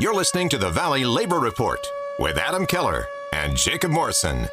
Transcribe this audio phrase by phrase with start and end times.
[0.00, 1.86] You're listening to the Valley Labor Report
[2.18, 4.48] with Adam Keller and Jacob Morrison.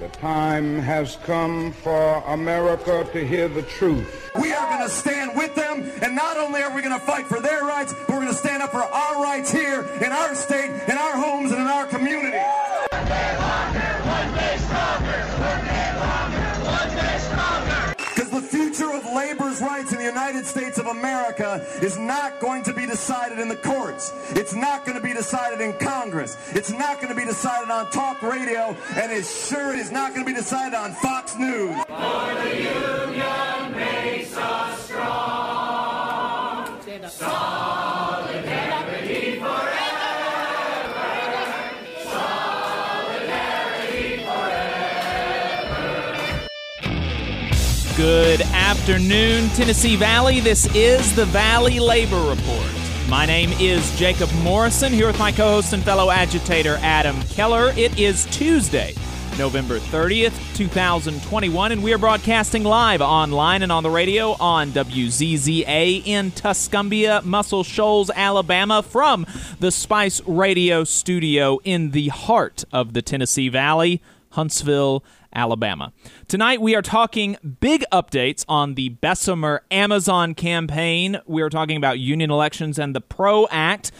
[0.00, 4.28] The time has come for America to hear the truth.
[4.34, 7.26] We are going to stand with them, and not only are we going to fight
[7.26, 10.34] for their rights, but we're going to stand up for our rights here in our
[10.34, 12.23] state, in our homes, and in our community.
[19.60, 23.56] Rights in the United States of America is not going to be decided in the
[23.56, 24.12] courts.
[24.30, 26.36] It's not going to be decided in Congress.
[26.52, 30.24] It's not going to be decided on talk radio, and it sure is not going
[30.24, 31.76] to be decided on Fox News.
[48.04, 50.38] Good afternoon, Tennessee Valley.
[50.38, 52.68] This is the Valley Labor Report.
[53.08, 57.72] My name is Jacob Morrison, here with my co host and fellow agitator, Adam Keller.
[57.78, 58.94] It is Tuesday,
[59.38, 66.06] November 30th, 2021, and we are broadcasting live online and on the radio on WZZA
[66.06, 69.24] in Tuscumbia, Muscle Shoals, Alabama, from
[69.60, 75.02] the Spice Radio studio in the heart of the Tennessee Valley, Huntsville,
[75.34, 75.92] Alabama.
[76.28, 81.20] Tonight we are talking big updates on the Bessemer Amazon campaign.
[81.26, 83.90] We are talking about union elections and the PRO Act,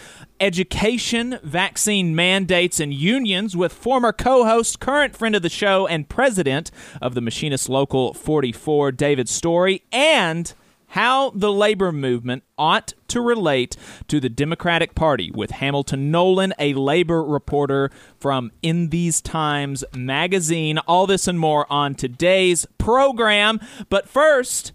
[0.40, 6.08] education, vaccine mandates, and unions with former co host, current friend of the show, and
[6.08, 10.54] president of the Machinist Local 44, David Story, and
[10.94, 16.72] how the labor movement ought to relate to the Democratic Party with Hamilton Nolan, a
[16.74, 20.78] labor reporter from In These Times magazine.
[20.86, 23.58] All this and more on today's program.
[23.88, 24.70] But first,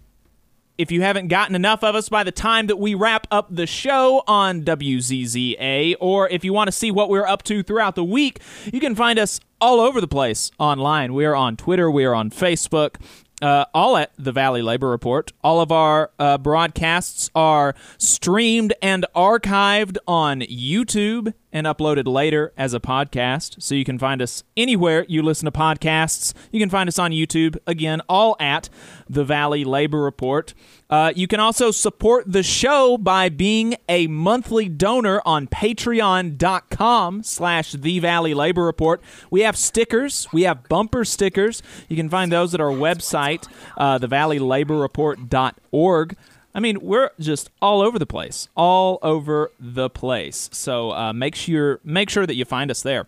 [0.76, 3.66] if you haven't gotten enough of us by the time that we wrap up the
[3.66, 8.04] show on WZZA, or if you want to see what we're up to throughout the
[8.04, 11.14] week, you can find us all over the place online.
[11.14, 12.96] We are on Twitter, we are on Facebook,
[13.42, 15.32] uh, all at the Valley Labor Report.
[15.42, 22.74] All of our uh, broadcasts are streamed and archived on YouTube and uploaded later as
[22.74, 23.62] a podcast.
[23.62, 26.32] So you can find us anywhere you listen to podcasts.
[26.52, 28.68] You can find us on YouTube, again, all at
[29.10, 30.54] the Valley Labor Report.
[30.88, 37.72] Uh, you can also support the show by being a monthly donor on patreon.com slash
[37.72, 39.02] the Valley Labor Report.
[39.30, 40.28] We have stickers.
[40.32, 41.62] We have bumper stickers.
[41.88, 46.16] You can find those at our website, uh, thevalleylaborreport.org.
[46.52, 50.48] I mean, we're just all over the place, all over the place.
[50.52, 53.06] So uh, make sure make sure that you find us there.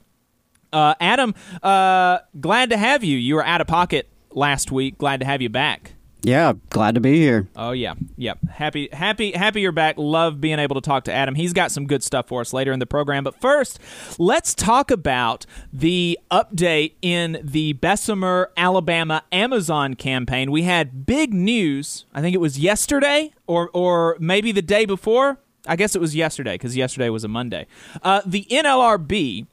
[0.72, 3.18] Uh, Adam, uh, glad to have you.
[3.18, 4.98] You were out of pocket last week.
[4.98, 5.94] Glad to have you back.
[6.24, 7.48] Yeah, glad to be here.
[7.56, 8.38] Oh yeah, yep.
[8.48, 9.96] Happy, happy, happy you're back.
[9.98, 11.34] Love being able to talk to Adam.
[11.34, 13.24] He's got some good stuff for us later in the program.
[13.24, 13.80] But first,
[14.18, 20.52] let's talk about the update in the Bessemer, Alabama Amazon campaign.
[20.52, 22.04] We had big news.
[22.14, 25.38] I think it was yesterday, or or maybe the day before.
[25.66, 27.66] I guess it was yesterday because yesterday was a Monday.
[28.02, 29.46] Uh, the NLRB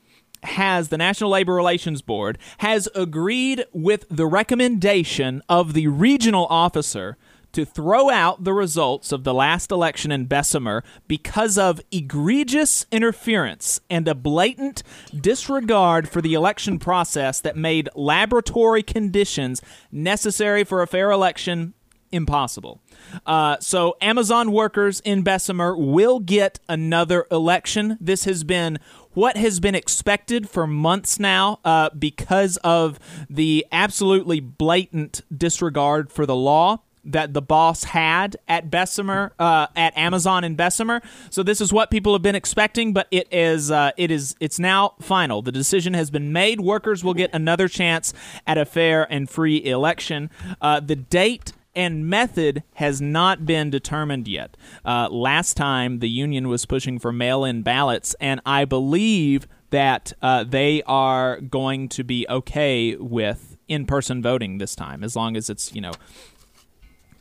[0.44, 7.18] has the National Labor Relations Board has agreed with the recommendation of the regional officer
[7.52, 13.82] to throw out the results of the last election in Bessemer because of egregious interference
[13.90, 14.84] and a blatant
[15.20, 19.62] disregard for the election process that made laboratory conditions
[19.92, 21.74] necessary for a fair election
[22.12, 22.82] impossible.
[23.26, 27.98] Uh, so, Amazon workers in Bessemer will get another election.
[28.00, 28.80] This has been
[29.14, 33.00] what has been expected for months now uh, because of
[33.30, 39.98] the absolutely blatant disregard for the law that the boss had at Bessemer, uh, at
[39.98, 41.02] Amazon in Bessemer.
[41.30, 44.60] So this is what people have been expecting, but it is, uh, it is, it's
[44.60, 45.42] now final.
[45.42, 46.60] The decision has been made.
[46.60, 48.14] Workers will get another chance
[48.46, 50.30] at a fair and free election.
[50.62, 54.58] Uh, the date and method has not been determined yet.
[54.84, 60.14] Uh, last time, the union was pushing for mail in ballots, and I believe that
[60.22, 65.38] uh, they are going to be okay with in person voting this time, as long
[65.38, 65.92] as it's, you know,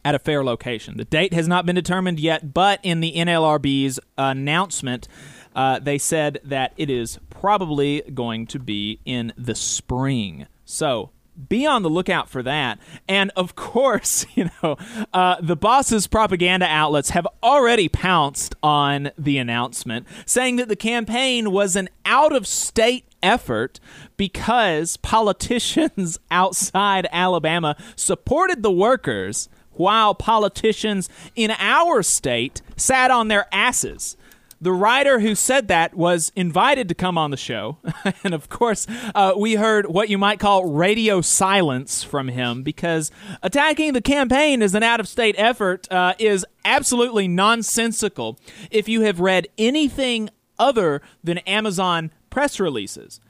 [0.05, 0.97] at a fair location.
[0.97, 5.09] The date has not been determined yet, but in the NLRB's announcement,
[5.55, 10.47] uh, they said that it is probably going to be in the spring.
[10.65, 11.11] So
[11.49, 12.79] be on the lookout for that.
[13.09, 14.77] And of course, you know,
[15.13, 21.51] uh, the boss's propaganda outlets have already pounced on the announcement, saying that the campaign
[21.51, 23.81] was an out of state effort
[24.17, 33.47] because politicians outside Alabama supported the workers while politicians in our state sat on their
[33.53, 34.17] asses.
[34.61, 37.79] The writer who said that was invited to come on the show.
[38.25, 43.13] and of course, uh, we heard what you might call radio silence from him because
[43.43, 48.39] attacking the campaign as an out of state effort uh, is absolutely nonsensical
[48.71, 50.29] if you have read anything
[50.59, 53.21] other than Amazon press releases.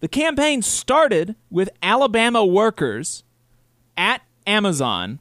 [0.00, 3.24] The campaign started with Alabama workers
[3.96, 5.20] at Amazon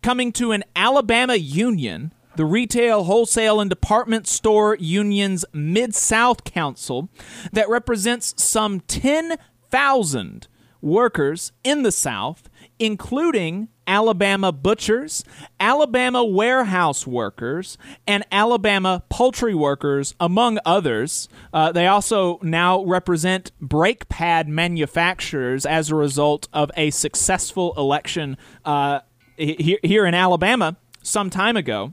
[0.00, 7.08] coming to an Alabama union the Retail, Wholesale, and Department Store Union's Mid South Council
[7.52, 10.48] that represents some 10,000
[10.80, 12.48] workers in the South,
[12.78, 15.24] including Alabama butchers,
[15.60, 21.28] Alabama warehouse workers, and Alabama poultry workers, among others.
[21.52, 28.36] Uh, they also now represent brake pad manufacturers as a result of a successful election
[28.64, 29.00] uh,
[29.36, 31.92] here in Alabama some time ago.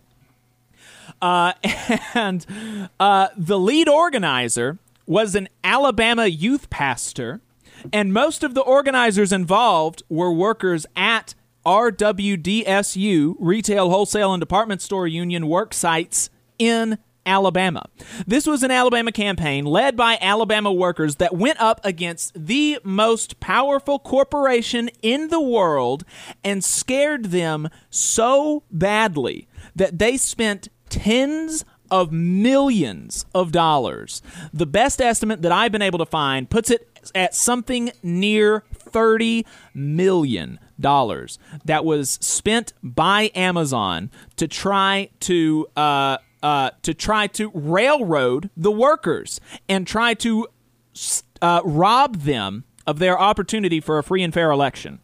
[1.22, 1.54] Uh,
[2.14, 2.46] and
[3.00, 7.42] uh, the lead organizer was an Alabama youth pastor,
[7.92, 11.34] and most of the organizers involved were workers at
[11.66, 17.88] RWDSU, Retail, Wholesale, and Department Store Union work sites in Alabama.
[18.26, 23.40] This was an Alabama campaign led by Alabama workers that went up against the most
[23.40, 26.04] powerful corporation in the world
[26.44, 34.22] and scared them so badly that they spent tens of millions of dollars.
[34.54, 39.46] The best estimate that I've been able to find puts it at something near 30
[39.74, 47.52] million dollars that was spent by Amazon to try to uh, uh, to try to
[47.54, 50.48] railroad the workers and try to
[51.42, 55.00] uh, rob them of their opportunity for a free and fair election.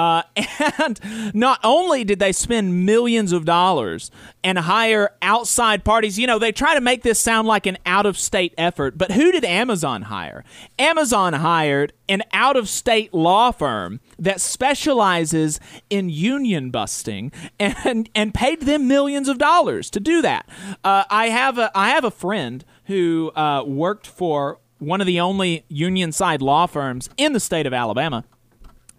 [0.00, 0.22] Uh,
[0.78, 0.98] and
[1.34, 4.10] not only did they spend millions of dollars
[4.42, 8.06] and hire outside parties, you know, they try to make this sound like an out
[8.06, 10.42] of state effort, but who did Amazon hire?
[10.78, 15.60] Amazon hired an out of state law firm that specializes
[15.90, 20.48] in union busting and, and paid them millions of dollars to do that.
[20.82, 25.20] Uh, I, have a, I have a friend who uh, worked for one of the
[25.20, 28.24] only union side law firms in the state of Alabama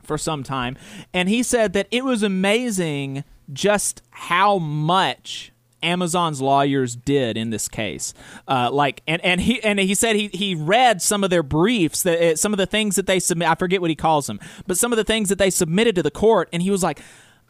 [0.04, 0.78] for some time,
[1.14, 5.52] and he said that it was amazing just how much
[5.84, 8.14] Amazon's lawyers did in this case.
[8.48, 12.04] Uh, like, and, and he and he said he he read some of their briefs,
[12.04, 13.50] that uh, some of the things that they submit.
[13.50, 16.04] I forget what he calls them, but some of the things that they submitted to
[16.04, 17.02] the court, and he was like.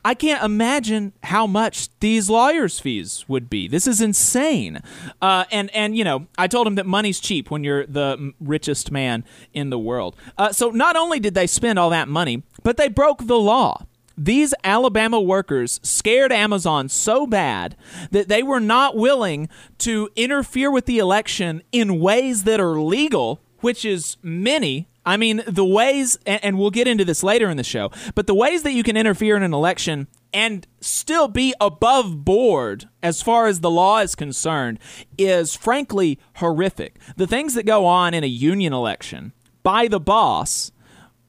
[0.03, 3.68] I can't imagine how much these lawyers' fees would be.
[3.68, 4.81] This is insane.
[5.21, 8.92] Uh, and and you know, I told him that money's cheap when you're the richest
[8.92, 10.15] man in the world.
[10.38, 13.86] Uh, so not only did they spend all that money, but they broke the law.
[14.18, 17.75] These Alabama workers scared Amazon so bad
[18.12, 19.50] that they were not willing
[19.80, 24.88] to interfere with the election in ways that are legal, which is many.
[25.06, 28.36] I mean, the ways, and we'll get into this later in the show, but the
[28.36, 33.48] ways that you can interfere in an election and still be above board as far
[33.48, 34.80] as the law is concerned
[35.18, 37.00] is frankly horrific.
[37.18, 39.33] The things that go on in a union election
[39.63, 40.71] by the boss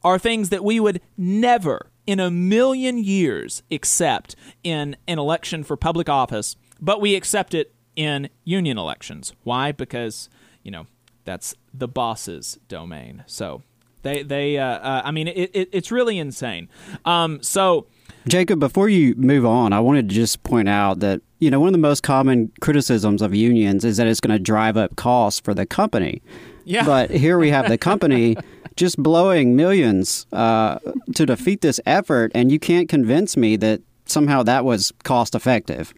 [0.04, 5.76] are things that we would never in a million years accept in an election for
[5.76, 9.32] public office, but we accept it in union elections.
[9.44, 9.72] Why?
[9.72, 10.28] Because,
[10.62, 10.86] you know,
[11.24, 13.24] that's the boss's domain.
[13.26, 13.62] So
[14.02, 16.68] they, they, uh, uh, I mean, it, it, it's really insane.
[17.04, 17.86] Um, so,
[18.28, 21.68] Jacob, before you move on, I wanted to just point out that, you know, one
[21.68, 25.40] of the most common criticisms of unions is that it's going to drive up costs
[25.40, 26.22] for the company.
[26.64, 26.84] Yeah.
[26.84, 28.36] But here we have the company
[28.76, 30.78] just blowing millions uh,
[31.14, 35.92] to defeat this effort, and you can't convince me that somehow that was cost effective.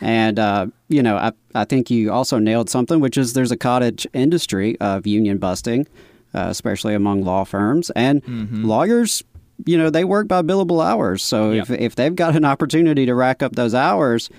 [0.00, 3.56] And, uh, you know, I, I think you also nailed something, which is there's a
[3.56, 5.86] cottage industry of union busting,
[6.34, 7.90] uh, especially among law firms.
[7.90, 8.64] And mm-hmm.
[8.64, 9.24] lawyers,
[9.66, 11.22] you know, they work by billable hours.
[11.22, 11.68] So yep.
[11.68, 14.30] if, if they've got an opportunity to rack up those hours,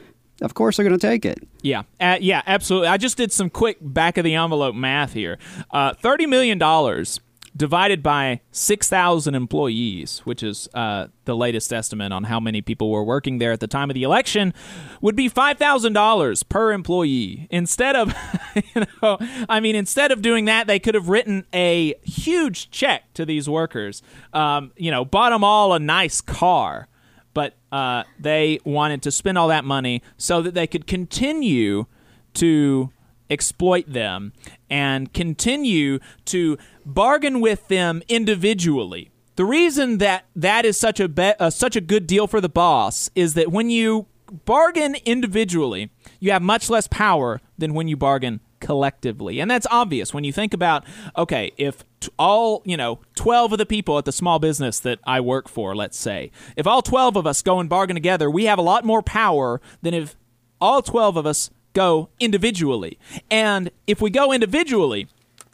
[0.42, 1.46] of course they're going to take it.
[1.62, 2.88] Yeah, uh, yeah, absolutely.
[2.88, 5.38] I just did some quick back of the envelope math here.
[5.72, 7.20] Uh, Thirty million dollars
[7.60, 13.04] divided by 6,000 employees, which is uh, the latest estimate on how many people were
[13.04, 14.54] working there at the time of the election,
[15.02, 17.48] would be $5,000 per employee.
[17.52, 18.16] Instead of,
[18.56, 19.18] you know,
[19.50, 23.50] I mean, instead of doing that, they could have written a huge check to these
[23.50, 24.02] workers,
[24.32, 26.88] um, you know, bought them all a nice car.
[27.34, 31.88] But uh, they wanted to spend all that money so that they could continue
[32.36, 32.92] to
[33.30, 34.34] exploit them
[34.70, 41.34] and continue to bargain with them individually The reason that that is such a be-
[41.40, 44.08] uh, such a good deal for the boss is that when you
[44.46, 49.40] bargain individually, you have much less power than when you bargain collectively.
[49.40, 50.84] And that's obvious when you think about
[51.18, 55.00] okay, if t- all, you know, 12 of the people at the small business that
[55.06, 58.46] I work for, let's say, if all 12 of us go and bargain together, we
[58.46, 60.16] have a lot more power than if
[60.60, 62.98] all 12 of us go individually.
[63.30, 65.08] And if we go individually,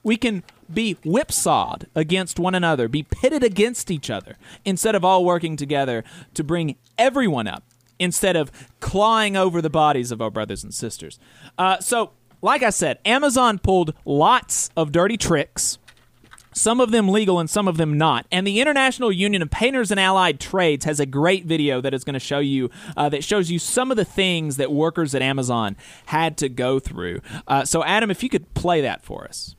[0.03, 5.25] we can be whipsawed against one another, be pitted against each other, instead of all
[5.25, 6.03] working together
[6.33, 7.63] to bring everyone up,
[7.99, 11.19] instead of clawing over the bodies of our brothers and sisters.
[11.57, 15.77] Uh, so, like I said, Amazon pulled lots of dirty tricks.
[16.55, 18.25] Some of them legal and some of them not.
[18.31, 22.05] And the International Union of Painters and Allied Trades has a great video that is
[22.05, 25.21] going to show you uh, that shows you some of the things that workers at
[25.21, 27.19] Amazon had to go through.
[27.45, 29.57] Uh, so, Adam, if you could play that for us.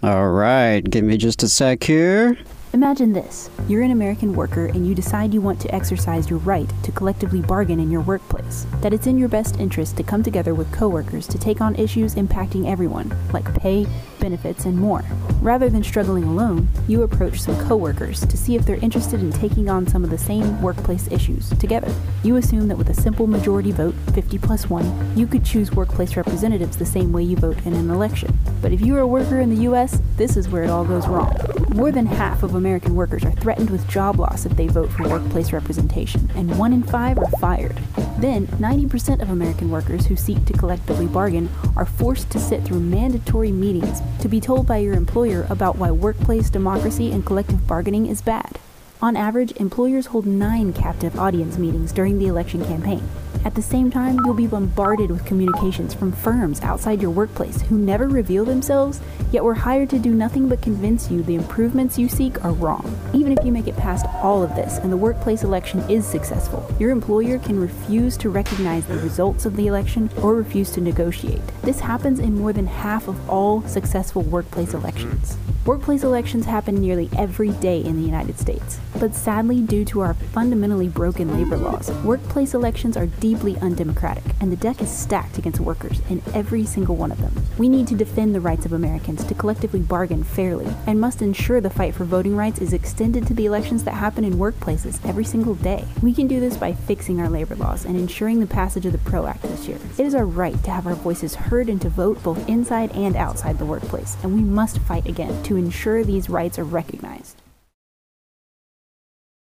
[0.00, 2.38] All right, give me just a sec here.
[2.74, 6.68] Imagine this you're an American worker and you decide you want to exercise your right
[6.82, 8.66] to collectively bargain in your workplace.
[8.80, 12.16] That it's in your best interest to come together with coworkers to take on issues
[12.16, 13.86] impacting everyone, like pay,
[14.24, 15.04] benefits, and more.
[15.42, 19.68] Rather than struggling alone, you approach some coworkers to see if they're interested in taking
[19.68, 21.92] on some of the same workplace issues together.
[22.22, 26.16] You assume that with a simple majority vote, 50 plus 1, you could choose workplace
[26.16, 28.38] representatives the same way you vote in an election.
[28.62, 31.06] But if you are a worker in the US, this is where it all goes
[31.06, 31.36] wrong.
[31.74, 35.06] More than half of American workers are threatened with job loss if they vote for
[35.06, 37.78] workplace representation, and one in five are fired.
[38.24, 42.80] Then, 90% of American workers who seek to collectively bargain are forced to sit through
[42.80, 48.06] mandatory meetings to be told by your employer about why workplace democracy and collective bargaining
[48.06, 48.58] is bad.
[49.02, 53.06] On average, employers hold nine captive audience meetings during the election campaign.
[53.44, 57.76] At the same time, you'll be bombarded with communications from firms outside your workplace who
[57.76, 59.00] never reveal themselves,
[59.32, 62.98] yet were hired to do nothing but convince you the improvements you seek are wrong.
[63.12, 66.66] Even if you make it past all of this and the workplace election is successful,
[66.78, 71.42] your employer can refuse to recognize the results of the election or refuse to negotiate.
[71.62, 75.36] This happens in more than half of all successful workplace elections.
[75.66, 78.78] Workplace elections happen nearly every day in the United States.
[79.00, 84.52] But sadly, due to our fundamentally broken labor laws, workplace elections are deeply undemocratic, and
[84.52, 87.34] the deck is stacked against workers in every single one of them.
[87.56, 91.62] We need to defend the rights of Americans to collectively bargain fairly, and must ensure
[91.62, 95.24] the fight for voting rights is extended to the elections that happen in workplaces every
[95.24, 95.86] single day.
[96.02, 98.98] We can do this by fixing our labor laws and ensuring the passage of the
[98.98, 99.78] PRO Act this year.
[99.96, 103.16] It is our right to have our voices heard and to vote both inside and
[103.16, 107.40] outside the workplace, and we must fight again to ensure these rights are recognized.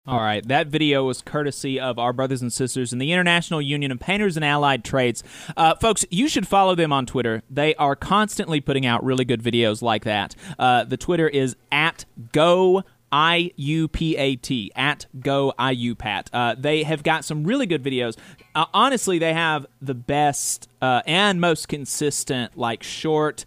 [0.09, 3.91] All right, that video was courtesy of our brothers and sisters in the International Union
[3.91, 5.25] of Painters and Allied Trades.
[5.57, 7.43] Uh, folks, you should follow them on Twitter.
[7.51, 10.37] They are constantly putting out really good videos like that.
[10.61, 16.29] Uh, the Twitter is at go IUPAT at go IUPAT.
[16.33, 18.17] Uh, they have got some really good videos.
[18.55, 23.45] Uh, honestly, they have the best uh, and most consistent, like short,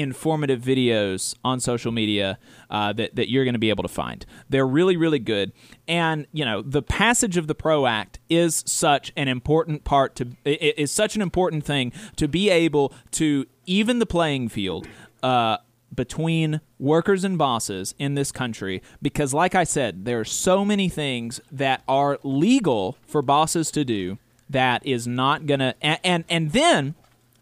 [0.00, 2.38] informative videos on social media
[2.70, 4.24] uh, that, that you're going to be able to find.
[4.48, 5.52] They're really, really good.
[5.86, 10.28] And, you know, the passage of the PRO Act is such an important part to,
[10.44, 14.88] is such an important thing to be able to even the playing field.
[15.22, 15.58] Uh,
[15.92, 20.88] between workers and bosses in this country because like I said there are so many
[20.88, 24.16] things that are legal for bosses to do
[24.48, 26.94] that is not going to and, and and then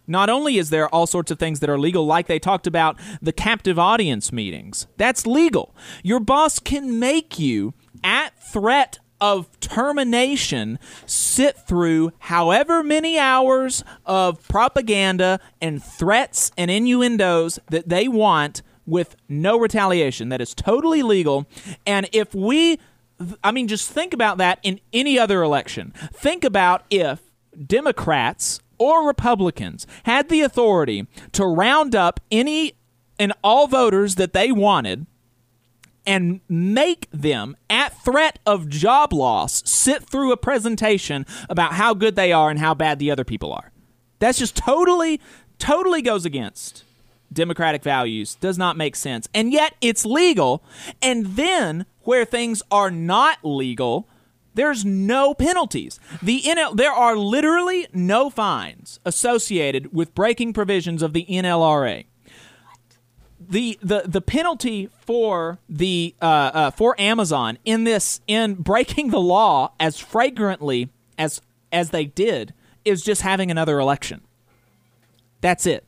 [0.08, 2.98] not only is there all sorts of things that are legal, like they talked about
[3.22, 5.74] the captive audience meetings, that's legal.
[6.02, 14.46] Your boss can make you, at threat of termination, sit through however many hours of
[14.48, 20.28] propaganda and threats and innuendos that they want with no retaliation.
[20.30, 21.46] That is totally legal.
[21.86, 22.78] And if we,
[23.42, 25.92] I mean, just think about that in any other election.
[26.12, 27.20] Think about if
[27.66, 32.75] Democrats or Republicans had the authority to round up any
[33.18, 35.06] and all voters that they wanted
[36.06, 42.16] and make them, at threat of job loss, sit through a presentation about how good
[42.16, 43.70] they are and how bad the other people are.
[44.18, 45.20] That's just totally,
[45.58, 46.85] totally goes against
[47.30, 49.28] democratic values, does not make sense.
[49.35, 50.62] And yet it's legal.
[51.02, 54.08] And then where things are not legal,
[54.58, 56.00] there's no penalties.
[56.20, 62.06] The NL there are literally no fines associated with breaking provisions of the NLRA.
[63.38, 69.20] The, the the penalty for the uh, uh, for Amazon in this in breaking the
[69.20, 72.52] law as flagrantly as as they did
[72.84, 74.22] is just having another election.
[75.40, 75.84] That's it.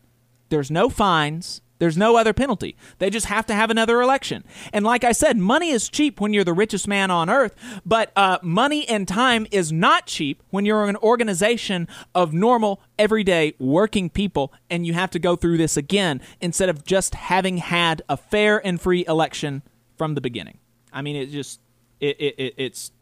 [0.49, 1.61] There's no fines.
[1.81, 2.77] There's no other penalty.
[2.99, 4.45] They just have to have another election.
[4.71, 7.57] And like I said, money is cheap when you're the richest man on earth,
[7.87, 13.55] but uh, money and time is not cheap when you're an organization of normal, everyday,
[13.59, 18.03] working people and you have to go through this again instead of just having had
[18.11, 19.63] a fair and free election
[19.97, 20.59] from the beginning.
[20.93, 21.61] I mean, it just,
[21.99, 22.93] it, it, it it's,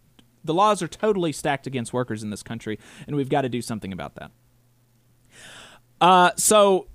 [0.45, 3.61] the laws are totally stacked against workers in this country, and we've got to do
[3.61, 4.31] something about that.
[6.01, 6.87] Uh, so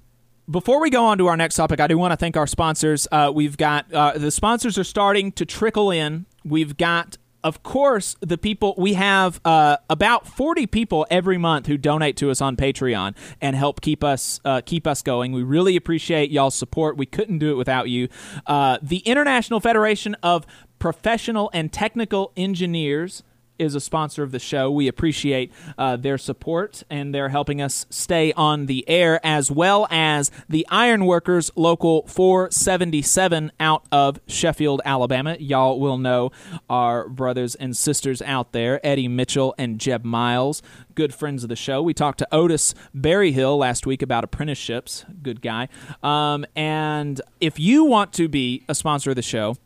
[0.49, 3.07] before we go on to our next topic, I do want to thank our sponsors.
[3.11, 6.25] Uh, we've got uh, the sponsors are starting to trickle in.
[6.43, 8.75] We've got, of course, the people.
[8.77, 13.55] We have uh, about forty people every month who donate to us on Patreon and
[13.55, 15.31] help keep us uh, keep us going.
[15.31, 16.97] We really appreciate y'all's support.
[16.97, 18.09] We couldn't do it without you.
[18.45, 20.45] Uh, the International Federation of
[20.79, 23.23] Professional and Technical Engineers
[23.63, 24.69] is a sponsor of the show.
[24.69, 29.87] We appreciate uh, their support and they're helping us stay on the air, as well
[29.89, 35.37] as the Ironworkers Local 477 out of Sheffield, Alabama.
[35.39, 36.31] Y'all will know
[36.69, 40.61] our brothers and sisters out there, Eddie Mitchell and Jeb Miles,
[40.95, 41.81] good friends of the show.
[41.81, 45.05] We talked to Otis Berryhill last week about apprenticeships.
[45.21, 45.69] Good guy.
[46.01, 49.57] Um, and if you want to be a sponsor of the show,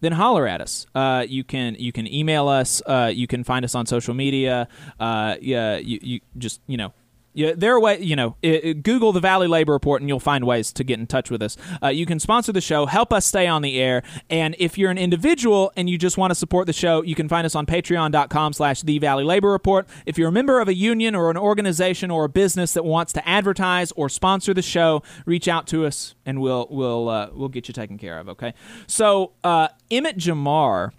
[0.00, 0.86] then holler at us.
[0.94, 2.82] Uh, you can you can email us.
[2.86, 4.68] Uh, you can find us on social media.
[4.98, 6.92] Uh, yeah, you, you just you know
[7.34, 8.36] yeah, there are way you know.
[8.42, 11.30] It, it, Google the Valley Labor Report, and you'll find ways to get in touch
[11.30, 11.56] with us.
[11.82, 14.90] Uh, you can sponsor the show, help us stay on the air, and if you're
[14.90, 17.66] an individual and you just want to support the show, you can find us on
[17.66, 19.88] Patreon.com/slash The Valley Labor Report.
[20.06, 23.12] If you're a member of a union or an organization or a business that wants
[23.14, 27.48] to advertise or sponsor the show, reach out to us, and we'll we'll uh, we'll
[27.48, 28.28] get you taken care of.
[28.28, 28.54] Okay.
[28.86, 30.92] So uh, Emmitt Jimmar,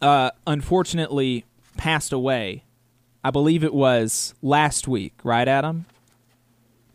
[0.00, 1.44] uh, unfortunately,
[1.76, 2.64] passed away
[3.24, 5.86] I believe it was last week, right, Adam?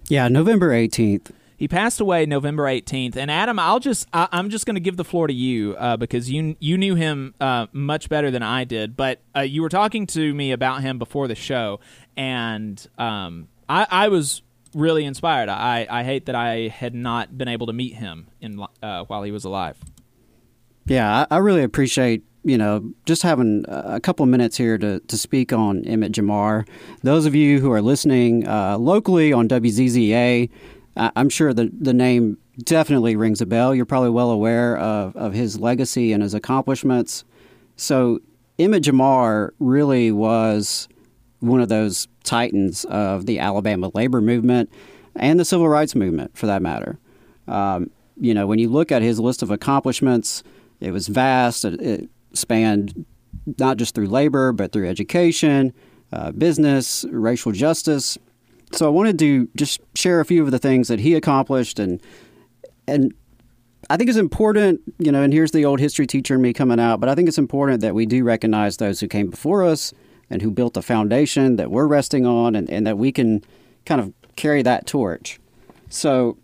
[0.07, 1.31] Yeah, November 18th.
[1.57, 3.17] He passed away November 18th.
[3.17, 5.97] And Adam, I'll just I, am just going to give the floor to you uh,
[5.97, 8.95] because you you knew him uh, much better than I did.
[8.95, 11.81] But uh, you were talking to me about him before the show,
[12.15, 14.41] and um, I, I was
[14.73, 15.49] really inspired.
[15.49, 19.23] I, I hate that I had not been able to meet him in uh, while
[19.23, 19.77] he was alive.
[20.85, 24.99] Yeah, I, I really appreciate you know, just having a couple of minutes here to,
[24.99, 26.65] to speak on Emmitt Jimmar.
[27.03, 30.49] Those of you who are listening uh, locally on WZZA,
[30.97, 33.73] I'm sure the, the name definitely rings a bell.
[33.73, 37.23] You're probably well aware of, of his legacy and his accomplishments.
[37.75, 38.19] So,
[38.57, 40.89] Emmitt Jimmar really was
[41.39, 44.69] one of those titans of the Alabama labor movement
[45.15, 46.99] and the civil rights movement, for that matter.
[47.47, 50.43] Um, you know, when you look at his list of accomplishments,
[50.81, 51.63] it was vast.
[51.63, 53.05] It, it spanned
[53.57, 55.73] not just through labor, but through education,
[56.11, 58.17] uh, business, racial justice.
[58.71, 62.01] So I wanted to just share a few of the things that he accomplished, and
[62.87, 63.13] and
[63.89, 65.23] I think it's important, you know.
[65.23, 67.81] And here's the old history teacher in me coming out, but I think it's important
[67.81, 69.93] that we do recognize those who came before us
[70.29, 73.43] and who built the foundation that we're resting on, and, and that we can
[73.85, 75.39] kind of carry that torch.
[75.89, 76.37] So,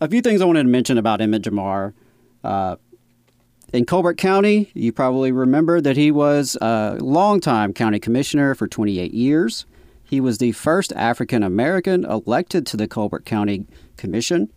[0.00, 1.92] a few things I wanted to mention about Emmitt Jimmar.
[2.42, 2.76] Uh,
[3.72, 9.14] in Colbert County, you probably remember that he was a longtime county commissioner for 28
[9.14, 9.64] years.
[10.04, 14.52] He was the first African American elected to the Colbert County Commission.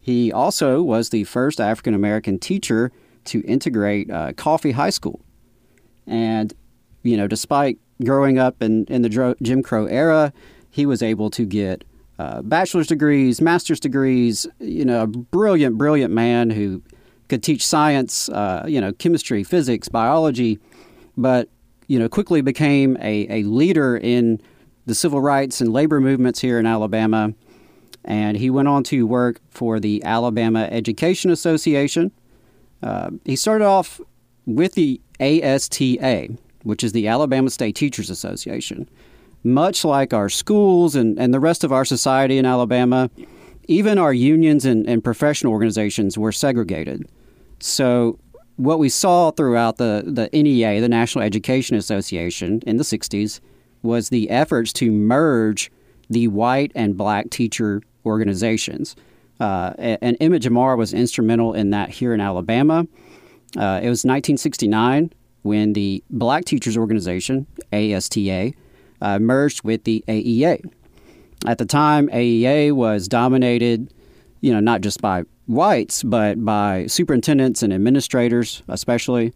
[0.00, 2.90] He also was the first African American teacher
[3.24, 5.20] to integrate uh, Coffee High School.
[6.06, 6.54] And,
[7.02, 10.32] you know, despite growing up in, in the Jim Crow era,
[10.70, 11.84] he was able to get
[12.18, 16.82] uh, bachelor's degrees, master's degrees, you know, a brilliant, brilliant man who
[17.28, 20.58] could teach science, uh, you know, chemistry, physics, biology,
[21.16, 21.48] but
[21.86, 24.40] you know, quickly became a, a leader in
[24.86, 27.32] the civil rights and labor movements here in Alabama.
[28.04, 32.12] And he went on to work for the Alabama Education Association.
[32.82, 34.00] Uh, he started off
[34.46, 36.28] with the ASTA,
[36.62, 38.88] which is the Alabama State Teachers Association.
[39.42, 43.10] Much like our schools and, and the rest of our society in Alabama,
[43.68, 47.08] even our unions and, and professional organizations were segregated.
[47.60, 48.18] So
[48.56, 53.40] what we saw throughout the, the NEA, the National Education Association, in the 60s
[53.82, 55.70] was the efforts to merge
[56.08, 58.96] the white and black teacher organizations.
[59.40, 62.86] Uh, and Emmitt Jimmar was instrumental in that here in Alabama.
[63.56, 68.52] Uh, it was 1969 when the Black Teachers Organization, ASTA,
[69.00, 70.64] uh, merged with the AEA.
[71.46, 73.92] At the time, AEA was dominated,
[74.40, 79.32] you know, not just by whites, but by superintendents and administrators, especially.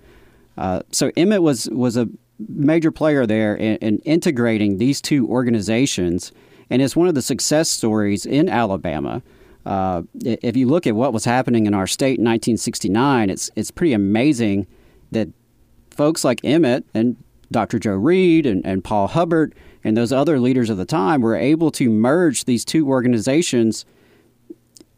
[0.57, 2.09] Uh, so Emmitt was was a
[2.49, 6.33] major player there in, in, integrating these two organizations,
[6.71, 9.23] and it's one of the success stories in Alabama.
[9.67, 13.71] uh, if you look at what was happening in our state in 1969, it's it's
[13.71, 14.67] pretty amazing
[15.11, 15.29] that
[15.91, 17.17] folks like Emmitt and
[17.51, 17.79] Dr.
[17.79, 21.71] Joe Reed and, and Paul Hubbard and those other leaders of the time were able
[21.73, 23.85] to merge these two organizations.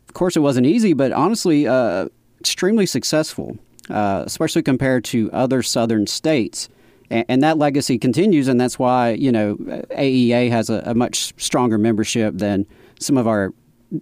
[0.08, 2.08] Of course, it wasn't easy, but honestly, uh,
[2.40, 6.68] extremely successful, uh, especially compared to other southern states.
[7.10, 11.32] And, and, that legacy continues, and that's why you know AEA has a, a much
[11.36, 12.66] stronger membership than
[12.98, 13.52] some of our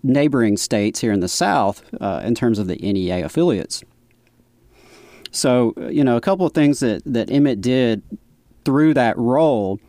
[0.03, 3.83] neighboring states here in the South uh, in terms of the NEA affiliates.
[5.31, 8.03] So, you know, a couple of things that, that Emmett did
[8.65, 9.81] through that role.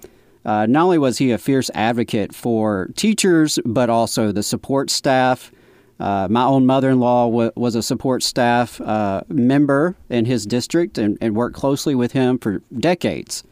[0.45, 5.51] Uh, not only was he a fierce advocate for teachers, but also the support staff.
[5.99, 10.45] Uh, my own mother in law w- was a support staff uh, member in his
[10.45, 13.43] district and, and, worked closely with him for decades.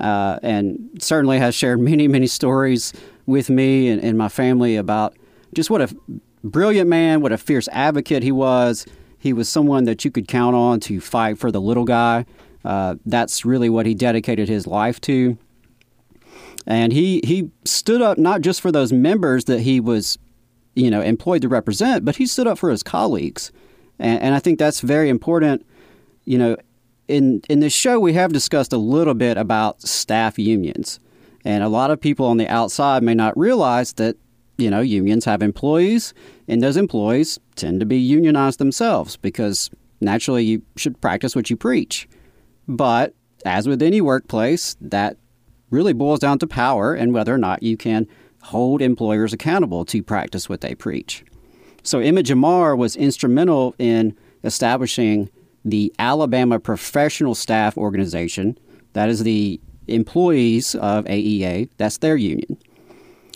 [0.00, 2.92] Uh, and certainly has shared many, many stories
[3.26, 5.14] with me and, and my family about
[5.54, 5.94] just what a
[6.42, 8.84] brilliant man, what a fierce advocate he was.
[9.16, 12.26] He was someone that you could count on to fight for the little guy.
[12.64, 15.38] Uh, that's really what he dedicated his life to.
[16.66, 20.18] And he, he stood up not just for those members that he was,
[20.74, 23.52] you know, employed to represent, but he stood up for his colleagues.
[23.98, 25.66] And, and I think that's very important.
[26.24, 26.56] You know,
[27.08, 31.00] in in this show, we have discussed a little bit about staff unions.
[31.44, 34.16] And a lot of people on the outside may not realize that
[34.58, 36.14] you know, unions have employees,
[36.46, 39.70] and those employees tend to be unionized themselves because
[40.00, 42.08] naturally you should practice what you preach.
[42.68, 45.16] But as with any workplace, that
[45.72, 48.06] really boils down to power and whether or not you can
[48.42, 51.24] hold employers accountable to practice what they preach.
[51.82, 55.30] So Emmitt Jimmar was instrumental in establishing
[55.64, 58.58] the Alabama Professional Staff Organization.
[58.92, 62.56] That is the employees of AEA, that's their union.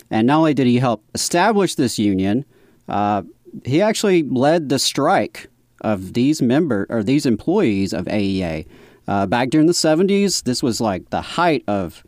[0.09, 2.45] And not only did he help establish this union,
[2.87, 3.23] uh,
[3.65, 5.49] he actually led the strike
[5.81, 8.65] of these member or these employees of AEA.
[9.07, 12.03] Uh, back during the 70s, this was like the height of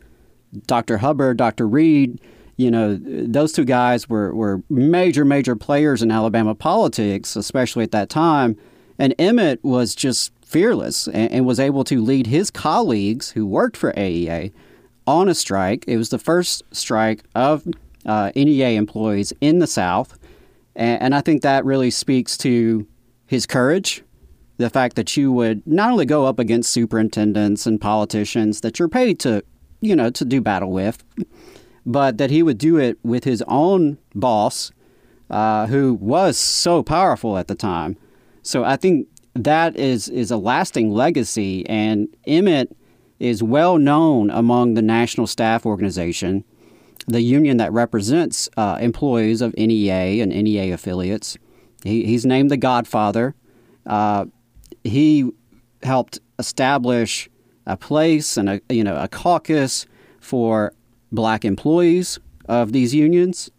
[0.66, 0.98] Dr.
[0.98, 1.66] Hubbard, Dr.
[1.66, 2.20] Reed.
[2.56, 7.92] You know, those two guys were, were major, major players in Alabama politics, especially at
[7.92, 8.56] that time.
[8.98, 13.76] And Emmitt was just fearless and, and was able to lead his colleagues who worked
[13.76, 14.52] for AEA
[15.06, 15.84] on a strike.
[15.86, 17.66] It was the first strike of
[18.04, 20.18] uh, NEA employees in the South.
[20.76, 22.86] And, and I think that really speaks to
[23.26, 24.02] his courage,
[24.56, 28.88] the fact that you would not only go up against superintendents and politicians that you're
[28.88, 29.42] paid to,
[29.80, 31.04] you know, to do battle with,
[31.86, 34.72] but that he would do it with his own boss,
[35.30, 37.96] uh, who was so powerful at the time.
[38.42, 42.74] So I think that is is a lasting legacy, and Emmitt
[43.18, 46.44] is well known among the National Staff Organization
[47.06, 51.36] the union that represents uh, employees of NEA and NEA affiliates.
[51.82, 53.34] He, he's named the Godfather.
[53.86, 54.26] Uh,
[54.84, 55.30] he
[55.82, 57.29] helped establish
[57.70, 59.86] a place and a you know a caucus
[60.20, 60.72] for
[61.12, 63.50] black employees of these unions.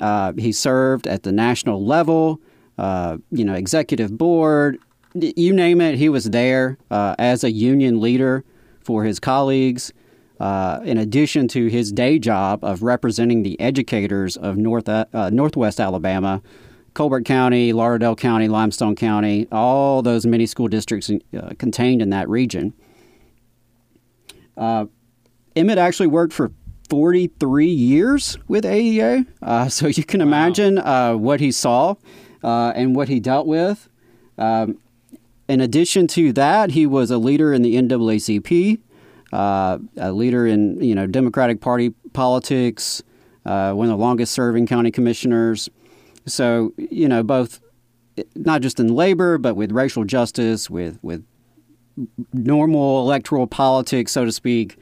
[0.00, 2.40] Uh, he served at the national level,
[2.78, 4.78] uh, you know, executive board,
[5.14, 5.96] you name it.
[5.96, 8.44] He was there uh, as a union leader
[8.84, 9.92] for his colleagues
[10.38, 15.80] uh, in addition to his day job of representing the educators of North, uh, Northwest
[15.80, 16.40] Alabama,
[16.94, 22.28] Colbert County, Lauderdale County, Limestone County, all those many school districts uh, contained in that
[22.28, 22.72] region.
[24.60, 24.86] Uh,
[25.56, 26.52] Emmitt actually worked for
[26.88, 31.96] 43 years with AEA, uh, so you can imagine uh, what he saw
[32.42, 33.88] and what he dealt with.
[34.38, 34.78] Um,
[35.48, 38.78] in addition to that, he was a leader in the NAACP
[39.32, 43.02] uh, a leader in you know Democratic Party politics,
[43.44, 45.68] uh, one of the longest serving county commissioners.
[46.26, 47.60] So you know both
[48.34, 51.24] not just in labor but with racial justice, with with
[52.32, 54.76] normal electoral politics, so to speak.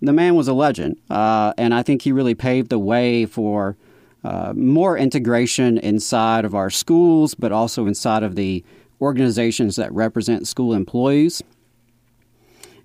[0.00, 3.76] The man was a legend, uh, and I think he really paved the way for
[4.22, 8.64] uh, more integration inside of our schools, but also inside of the
[9.00, 11.42] organizations that represent school employees.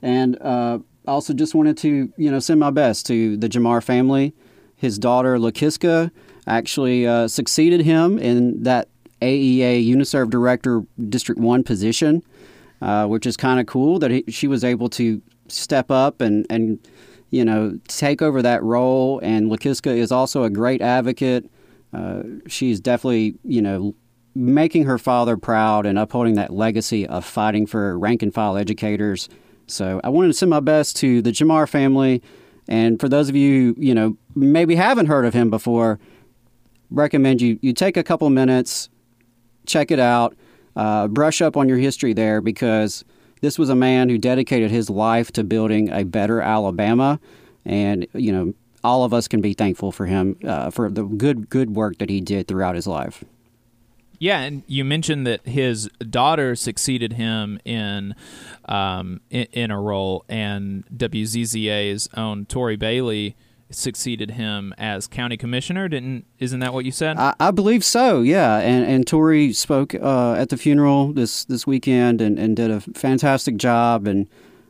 [0.02, 4.34] And uh, also just wanted to you know send my best to the Jimmar family.
[4.76, 6.12] His daughter Lakiska
[6.46, 8.90] actually uh, succeeded him in that
[9.22, 12.22] AEA Uniserv Director District One position,
[12.84, 16.46] uh, which is kind of cool that he, she was able to step up and
[16.50, 16.80] and
[17.30, 19.20] you know take over that role.
[19.24, 21.50] And Lakiska is also a great advocate.
[21.94, 23.96] Uh, she's definitely you know
[24.36, 29.30] making her father proud and upholding that legacy of fighting for rank and file educators
[29.68, 32.22] so I wanted to send my best to the Jimmar family.
[32.68, 36.00] And for those of you, you know, maybe haven't heard of him before,
[36.90, 38.90] recommend you you take a couple minutes,
[39.66, 40.36] check it out,
[40.76, 43.04] uh, brush up on your history there because
[43.42, 47.20] this was a man who dedicated his life to building a better Alabama,
[47.66, 51.50] and you know all of us can be thankful for him uh, for the good
[51.50, 53.24] good work that he did throughout his life.
[54.20, 58.16] Yeah, and you mentioned that his daughter succeeded him in
[58.66, 63.36] um, in, in, a role, and WZZA's own Tori Bailey
[63.76, 65.88] succeeded him as county commissioner.
[65.88, 67.18] Didn't isn't that what you said?
[67.18, 68.22] I, I believe so.
[68.22, 72.72] Yeah, and and Tori spoke uh, at the funeral this this weekend and, and did
[72.72, 74.28] a fantastic job and.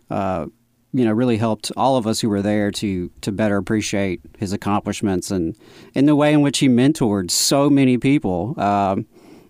[0.09, 0.47] Uh,
[0.95, 4.53] you know, really helped all of us who were there to to better appreciate his
[4.53, 5.57] accomplishments and
[5.95, 8.53] in the way in which he mentored so many people.
[8.59, 9.07] Um,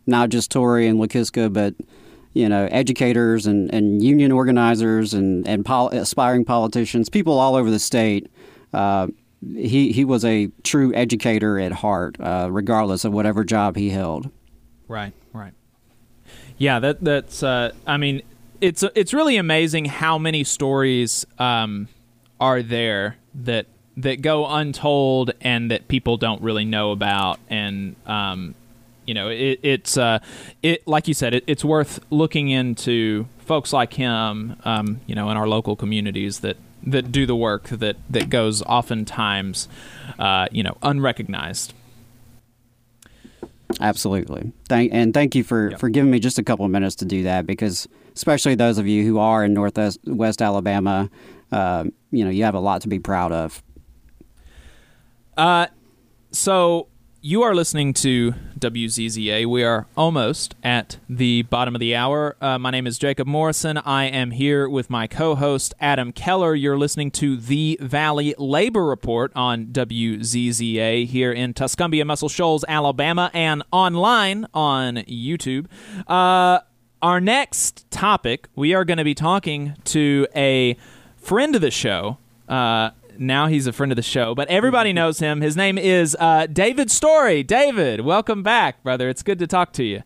[0.07, 1.75] not just Tori and Lakiska, but
[2.33, 7.69] you know, educators and, and union organizers and and pol- aspiring politicians, people all over
[7.69, 8.27] the state.
[8.73, 9.07] Uh,
[9.55, 14.29] he he was a true educator at heart, uh, regardless of whatever job he held.
[14.87, 15.53] Right, right.
[16.57, 17.43] Yeah, that that's.
[17.43, 18.21] Uh, I mean,
[18.61, 21.87] it's it's really amazing how many stories um,
[22.39, 28.55] are there that that go untold and that people don't really know about, and um,
[29.05, 30.19] you know, it, it's uh,
[30.61, 35.29] it like you said, it, it's worth looking into folks like him, um, you know,
[35.29, 39.67] in our local communities that that do the work that that goes oftentimes,
[40.19, 41.73] uh, you know, unrecognized.
[43.79, 44.51] Absolutely.
[44.67, 45.79] Thank and thank you for, yep.
[45.79, 48.87] for giving me just a couple of minutes to do that because especially those of
[48.87, 51.09] you who are in Northwest West Alabama,
[51.51, 53.63] uh, you know, you have a lot to be proud of.
[55.37, 55.67] Uh,
[56.31, 56.87] so
[57.25, 59.45] you are listening to WZZA.
[59.45, 62.35] We are almost at the bottom of the hour.
[62.41, 63.77] Uh, my name is Jacob Morrison.
[63.77, 66.53] I am here with my co host, Adam Keller.
[66.53, 73.31] You're listening to the Valley Labor Report on WZZA here in Tuscumbia, Muscle Shoals, Alabama,
[73.33, 75.67] and online on YouTube.
[76.05, 76.59] Uh,
[77.01, 80.75] our next topic, we are going to be talking to a
[81.15, 82.17] friend of the show.
[82.49, 85.41] Uh, now he's a friend of the show, but everybody knows him.
[85.41, 87.43] His name is uh, David Story.
[87.43, 89.09] David, welcome back, brother.
[89.09, 90.03] It's good to talk to you.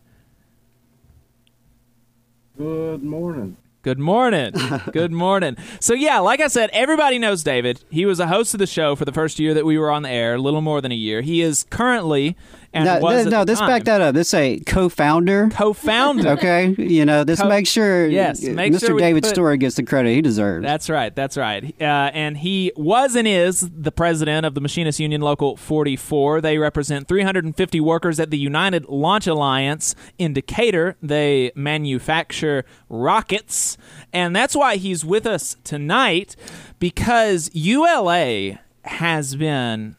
[2.56, 3.56] Good morning.
[3.82, 4.52] Good morning.
[4.92, 5.56] Good morning.
[5.78, 7.84] So yeah, like I said, everybody knows David.
[7.90, 10.02] He was a host of the show for the first year that we were on
[10.02, 11.20] the air, a little more than a year.
[11.20, 12.36] He is currently
[12.78, 13.68] and no, was no, no this time.
[13.68, 14.14] back that up.
[14.14, 15.50] This a co-founder.
[15.50, 16.28] Co-founder.
[16.30, 17.40] okay, you know this.
[17.40, 18.06] Co- make sure.
[18.06, 18.86] Yes, make Mr.
[18.86, 20.64] Sure David put, Story gets the credit he deserves.
[20.64, 21.14] That's right.
[21.14, 21.64] That's right.
[21.80, 26.40] Uh, and he was and is the president of the Machinists Union Local 44.
[26.40, 30.96] They represent 350 workers at the United Launch Alliance in Decatur.
[31.02, 33.76] They manufacture rockets,
[34.12, 36.36] and that's why he's with us tonight
[36.78, 39.96] because ULA has been.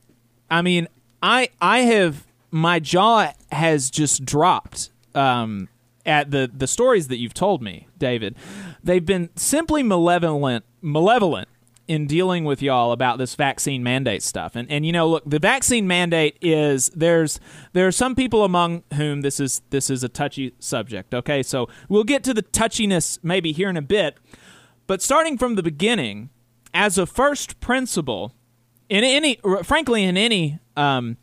[0.50, 0.88] I mean,
[1.22, 5.70] I I have my jaw has just dropped um,
[6.06, 8.36] at the the stories that you've told me, David.
[8.84, 11.48] They've been simply malevolent, malevolent
[11.90, 14.56] in dealing with y'all about this vaccine mandate stuff.
[14.56, 17.40] And and you know, look, the vaccine mandate is there's
[17.74, 21.14] there are some people among whom this is this is a touchy subject.
[21.14, 24.18] Okay, so we'll get to the touchiness maybe here in a bit,
[24.88, 26.30] but starting from the beginning,
[26.74, 28.34] as a first principle,
[28.88, 31.18] in any frankly in any um,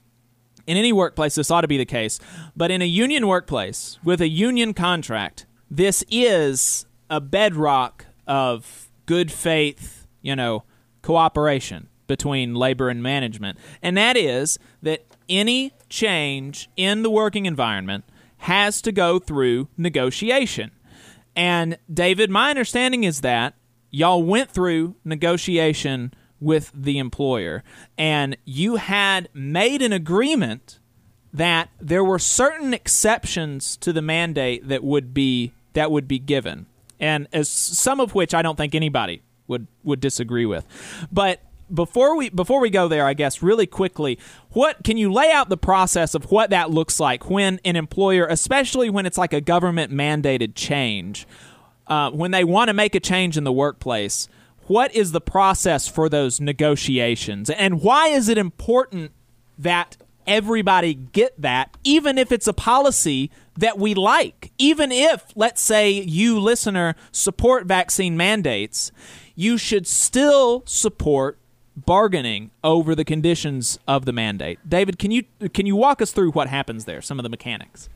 [0.66, 2.18] in any workplace, this ought to be the case.
[2.56, 9.30] But in a union workplace with a union contract, this is a bedrock of good
[9.30, 10.64] faith, you know,
[11.02, 13.58] cooperation between labor and management.
[13.82, 18.04] And that is that any change in the working environment
[18.38, 20.70] has to go through negotiation.
[21.34, 23.54] And David, my understanding is that
[23.90, 27.62] y'all went through negotiation with the employer.
[27.96, 30.78] And you had made an agreement
[31.32, 36.66] that there were certain exceptions to the mandate that would be that would be given.
[36.98, 40.64] And as some of which I don't think anybody would would disagree with.
[41.12, 44.18] But before we before we go there I guess really quickly
[44.50, 48.24] what can you lay out the process of what that looks like when an employer
[48.26, 51.26] especially when it's like a government mandated change
[51.88, 54.28] uh, when they want to make a change in the workplace
[54.66, 57.50] what is the process for those negotiations?
[57.50, 59.12] And why is it important
[59.58, 64.52] that everybody get that even if it's a policy that we like?
[64.58, 68.90] Even if let's say you listener support vaccine mandates
[69.36, 71.38] you should still support
[71.76, 74.58] bargaining over the conditions of the mandate.
[74.68, 77.88] David can you can you walk us through what happens there some of the mechanics?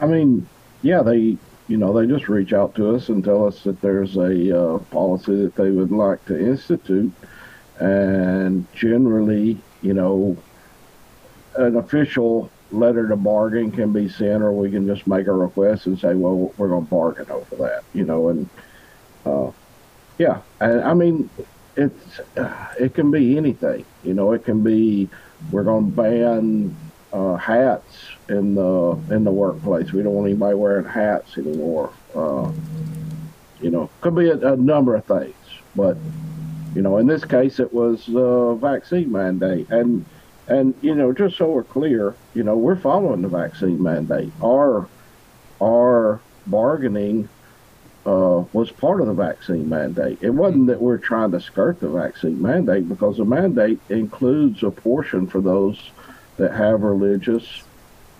[0.00, 0.48] I mean
[0.82, 1.36] yeah they
[1.72, 4.78] you know, they just reach out to us and tell us that there's a uh,
[4.90, 7.10] policy that they would like to institute.
[7.80, 10.36] And generally, you know,
[11.56, 15.86] an official letter to bargain can be sent, or we can just make a request
[15.86, 18.50] and say, well, we're going to bargain over that, you know, and
[19.24, 19.50] uh,
[20.18, 21.30] yeah, and I mean,
[21.74, 25.08] it's uh, it can be anything, you know, it can be
[25.50, 26.76] we're going to ban
[27.14, 29.92] uh, hats in the in the workplace.
[29.92, 31.92] We don't want anybody wearing hats anymore.
[32.14, 32.50] Uh,
[33.60, 35.34] you know, could be a, a, number of things,
[35.76, 35.96] but
[36.74, 40.04] you know, in this case, it was the vaccine mandate, and
[40.48, 44.32] and you know, just so we're clear, you know, we're following the vaccine mandate.
[44.42, 44.88] Our
[45.60, 47.28] our bargaining
[48.04, 50.18] uh, was part of the vaccine mandate.
[50.22, 54.70] It wasn't that we're trying to skirt the vaccine mandate because the mandate includes a
[54.70, 55.78] portion for those
[56.36, 57.62] that have religious,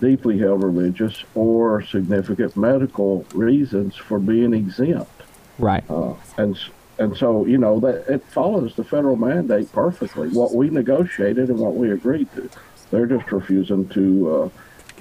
[0.03, 5.23] deeply held religious, or significant medical reasons for being exempt.
[5.59, 5.85] Right.
[5.89, 6.59] Uh, and
[6.99, 10.29] and so you know that it follows the federal mandate perfectly.
[10.29, 12.51] What we negotiated and what we agreed to.
[12.91, 14.49] They're just refusing to uh,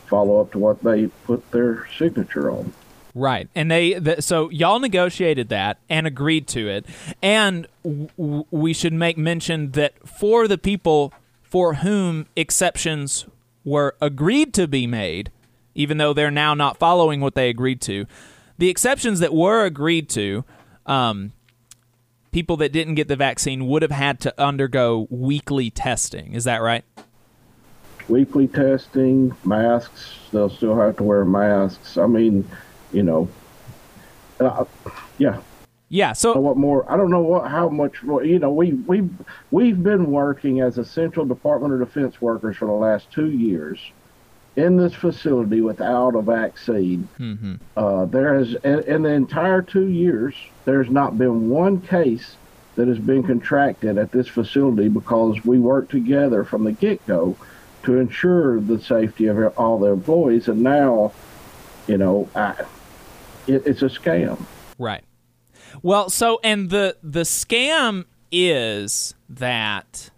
[0.05, 2.71] follow up to what they put their signature on.
[3.13, 3.49] Right.
[3.55, 6.85] And they the, so y'all negotiated that and agreed to it.
[7.21, 11.11] And w- we should make mention that for the people
[11.41, 13.25] for whom exceptions
[13.63, 15.31] were agreed to be made,
[15.75, 18.05] even though they're now not following what they agreed to,
[18.57, 20.43] the exceptions that were agreed to,
[20.85, 21.31] um,
[22.31, 26.33] people that didn't get the vaccine would have had to undergo weekly testing.
[26.33, 26.83] Is that right?
[28.07, 30.17] Weekly testing, masks.
[30.31, 31.97] They'll still have to wear masks.
[31.97, 32.47] I mean,
[32.91, 33.29] you know,
[34.39, 34.65] uh,
[35.17, 35.39] yeah.
[35.91, 36.13] Yeah.
[36.13, 36.89] So what more?
[36.89, 38.23] I don't know what how much more.
[38.23, 39.09] You know, we we
[39.51, 43.77] we've been working as essential Department of Defense workers for the last two years
[44.55, 47.09] in this facility without a vaccine.
[47.19, 47.55] Mm-hmm.
[47.75, 52.37] Uh, there has in, in the entire two years, there's not been one case
[52.75, 57.35] that has been contracted at this facility because we work together from the get go
[57.83, 60.47] to ensure the safety of all the employees.
[60.47, 61.11] And now,
[61.87, 62.63] you know, I,
[63.45, 64.41] it, it's a scam.
[64.79, 65.03] Right.
[65.83, 70.11] Well, so and the the scam is that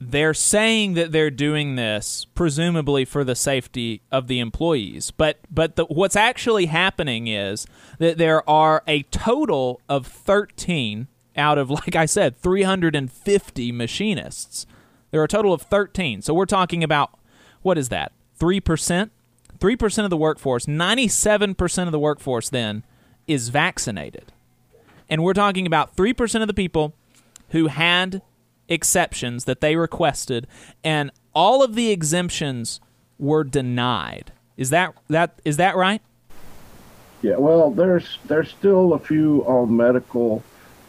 [0.00, 5.10] they're saying that they're doing this presumably for the safety of the employees.
[5.10, 7.66] But but the, what's actually happening is
[7.98, 14.66] that there are a total of 13 out of like i said 350 machinists.
[15.10, 17.18] There are a total of 13 so we're talking about
[17.62, 18.12] what is that?
[18.38, 19.10] 3%
[19.58, 22.84] 3% of the workforce 97% of the workforce then
[23.26, 24.32] is vaccinated
[25.08, 26.94] and we're talking about 3% of the people
[27.50, 28.22] who had
[28.68, 30.46] exceptions that they requested,
[30.84, 32.80] and all of the exemptions
[33.18, 34.32] were denied.
[34.56, 36.02] Is that that is that right?
[37.22, 37.36] Yeah.
[37.36, 40.42] Well, there's there's still a few on medical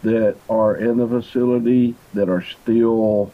[0.04, 3.32] that are in the facility that are still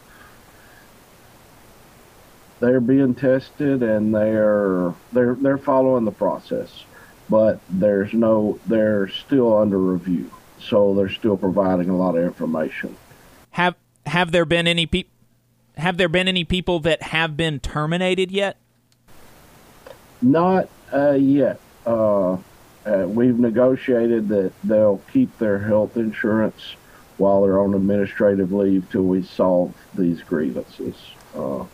[2.60, 6.84] they're being tested and they're they're they're following the process
[7.28, 12.96] but there's no they're still under review so they're still providing a lot of information
[13.56, 15.10] have have there been any people
[15.76, 18.56] have there been any people that have been terminated yet?
[20.22, 21.60] Not uh, yet.
[21.84, 22.34] Uh,
[22.86, 26.76] uh, we've negotiated that they'll keep their health insurance
[27.18, 30.94] while they're on administrative leave till we solve these grievances.
[31.34, 31.64] Uh,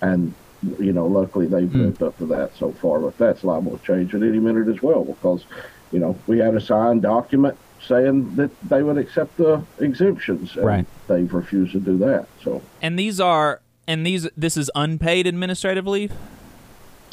[0.00, 0.34] and
[0.78, 1.86] you know, luckily they've mm.
[1.86, 4.82] lived up to that so far, but that's liable to change at any minute as
[4.82, 5.44] well because
[5.92, 10.56] you know we had a signed document saying that they would accept the exemptions.
[10.56, 10.86] right.
[11.06, 12.26] They've refused to do that.
[12.42, 12.62] So.
[12.82, 16.12] And these are and these this is unpaid administrative leave.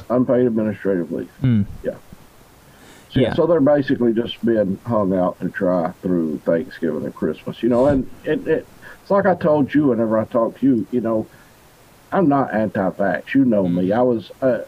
[0.10, 1.32] Unpaid administrative leave.
[1.42, 1.66] Mm.
[1.84, 1.96] Yeah.
[3.12, 3.34] So, yeah.
[3.34, 7.88] So they're basically just being hung out to try through Thanksgiving and Christmas, you know.
[7.88, 8.68] And it, it,
[9.02, 11.28] it's like I told you whenever I talked to you, you know,
[12.12, 13.34] I'm not anti-vax.
[13.34, 13.76] You know mm.
[13.76, 13.92] me.
[13.92, 14.32] I was.
[14.42, 14.62] Uh,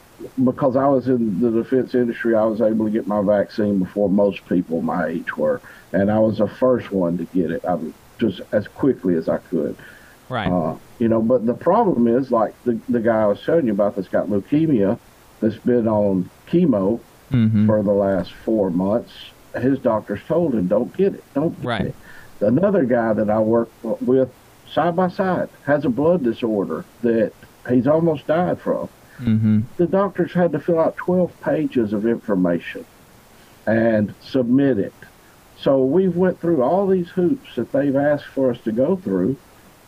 [0.43, 4.09] because I was in the defense industry, I was able to get my vaccine before
[4.09, 5.62] most people my age were
[5.93, 7.63] and I was the first one to get it.
[7.63, 9.77] I mean, just as quickly as I could.
[10.27, 10.51] Right.
[10.51, 13.73] Uh, you know, but the problem is, like the the guy I was telling you
[13.73, 14.99] about that's got leukemia,
[15.39, 16.99] that's been on chemo
[17.31, 17.67] mm-hmm.
[17.67, 19.13] for the last four months.
[19.56, 21.23] His doctors told him, "Don't get it.
[21.33, 21.85] Don't get right.
[21.85, 21.95] it."
[22.41, 24.33] Another guy that I work with
[24.71, 27.31] side by side has a blood disorder that
[27.69, 28.89] he's almost died from.
[29.19, 29.61] Mm-hmm.
[29.77, 32.85] The doctors had to fill out 12 pages of information
[33.65, 34.93] and submit it
[35.63, 39.37] so we've went through all these hoops that they've asked for us to go through,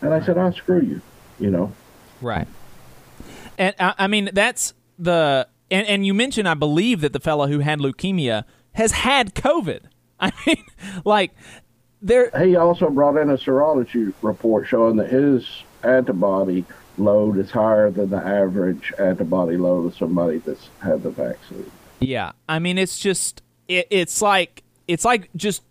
[0.02, 1.02] and I said, "I'll screw you,"
[1.38, 1.74] you know.
[2.22, 2.48] Right.
[3.58, 7.48] And I, I mean, that's the and, and you mentioned, I believe, that the fellow
[7.48, 9.82] who had leukemia has had COVID.
[10.20, 10.64] I mean,
[11.04, 11.32] like
[12.06, 12.30] there.
[12.40, 15.48] He also brought in a serology report showing that his
[15.84, 16.66] antibody
[16.98, 21.70] load is higher than the average antibody load of somebody that's had the vaccine.
[22.00, 25.64] Yeah, I mean, it's just it, it's like it's like just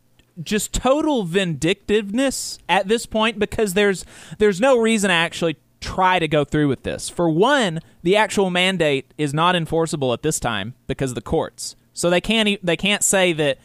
[0.43, 4.05] just total vindictiveness at this point because there's
[4.39, 7.09] there's no reason to actually try to go through with this.
[7.09, 11.77] For one, the actual mandate is not enforceable at this time because of the courts.
[11.93, 13.59] So they can't e- they can't say that,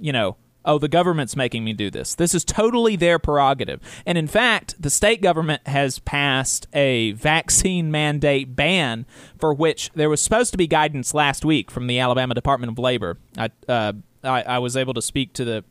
[0.00, 0.36] you know,
[0.66, 2.14] oh the government's making me do this.
[2.14, 3.80] This is totally their prerogative.
[4.04, 9.06] And in fact, the state government has passed a vaccine mandate ban
[9.38, 12.78] for which there was supposed to be guidance last week from the Alabama Department of
[12.78, 13.18] Labor.
[13.38, 13.92] I uh,
[14.24, 15.64] I, I was able to speak to the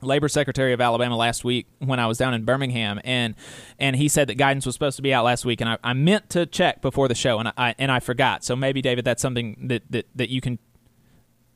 [0.00, 3.34] labor secretary of Alabama last week when I was down in Birmingham, and
[3.78, 5.92] and he said that guidance was supposed to be out last week, and I, I
[5.92, 8.44] meant to check before the show, and I and I forgot.
[8.44, 10.58] So maybe David, that's something that that, that you can.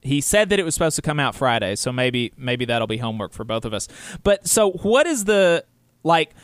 [0.03, 2.98] He said that it was supposed to come out Friday, so maybe maybe that'll be
[2.98, 3.88] homework for both of us.
[4.22, 5.64] But so what is the
[6.03, 6.34] like?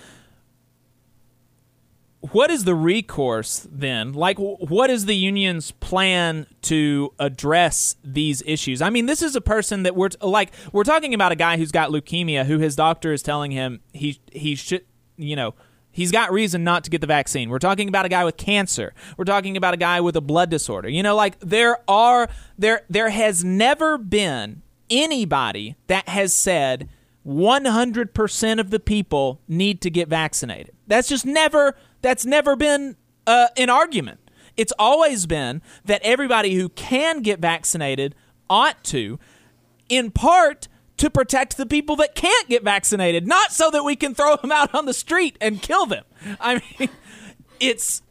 [2.20, 4.12] what is the recourse then?
[4.12, 8.82] Like, what is the union's plan to address these issues?
[8.82, 11.70] I mean, this is a person that we're like we're talking about a guy who's
[11.70, 14.84] got leukemia, who his doctor is telling him he he should,
[15.16, 15.54] you know,
[15.90, 17.50] he's got reason not to get the vaccine.
[17.50, 18.94] We're talking about a guy with cancer.
[19.16, 20.88] We're talking about a guy with a blood disorder.
[20.88, 26.88] You know, like there are there there has never been anybody that has said
[27.26, 30.74] 100% of the people need to get vaccinated.
[30.86, 34.20] That's just never that's never been uh, an argument.
[34.56, 38.14] It's always been that everybody who can get vaccinated
[38.50, 39.18] ought to,
[39.88, 40.67] in part,
[40.98, 44.52] to protect the people that can't get vaccinated, not so that we can throw them
[44.52, 46.04] out on the street and kill them.
[46.40, 46.90] I mean,
[47.60, 48.02] it's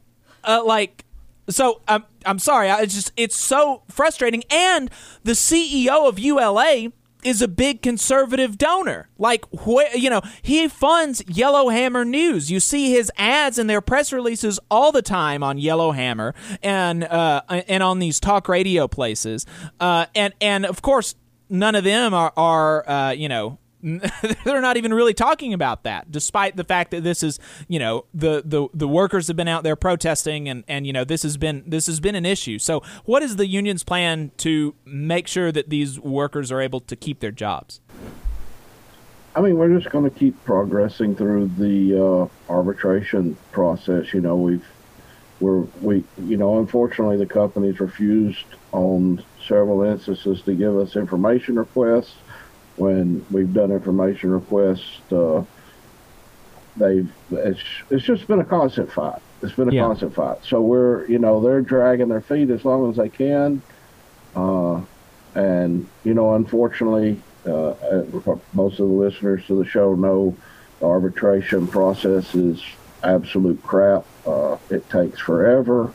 [0.44, 1.06] uh, like
[1.50, 1.82] so.
[1.88, 2.70] I'm I'm sorry.
[2.70, 4.44] I, it's just it's so frustrating.
[4.50, 4.90] And
[5.24, 6.92] the CEO of ULA
[7.24, 9.10] is a big conservative donor.
[9.18, 12.52] Like, wh- you know, he funds Yellowhammer News.
[12.52, 16.34] You see his ads and their press releases all the time on Yellowhammer
[16.64, 19.46] and uh, and on these talk radio places.
[19.80, 21.16] Uh, and and of course,
[21.50, 23.58] none of them are are uh, you know
[24.44, 28.06] they're not even really talking about that, despite the fact that this is, you know,
[28.14, 31.38] the, the, the workers have been out there protesting, and, and you know this has
[31.38, 32.58] been this has been an issue.
[32.58, 36.96] So, what is the union's plan to make sure that these workers are able to
[36.96, 37.80] keep their jobs?
[39.36, 44.12] I mean, we're just going to keep progressing through the uh, arbitration process.
[44.12, 44.66] You know, we've
[45.40, 51.58] we're we you know, unfortunately, the companies refused on several instances to give us information
[51.58, 52.16] requests
[52.78, 55.44] when we've done information requests, uh,
[56.78, 59.20] they've it's it's just been a constant fight.
[59.42, 59.82] It's been a yeah.
[59.82, 60.38] constant fight.
[60.44, 63.62] So we're you know they're dragging their feet as long as they can,
[64.36, 64.82] uh,
[65.36, 70.38] and you know unfortunately uh, uh most of the listeners to the show know
[70.80, 72.64] the arbitration process is
[73.04, 74.06] absolute crap.
[74.26, 75.92] Uh, it takes forever,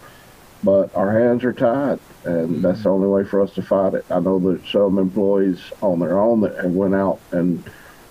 [0.64, 4.05] but our hands are tied and that's the only way for us to fight it.
[4.11, 7.64] I know that some employees on their own that have went out and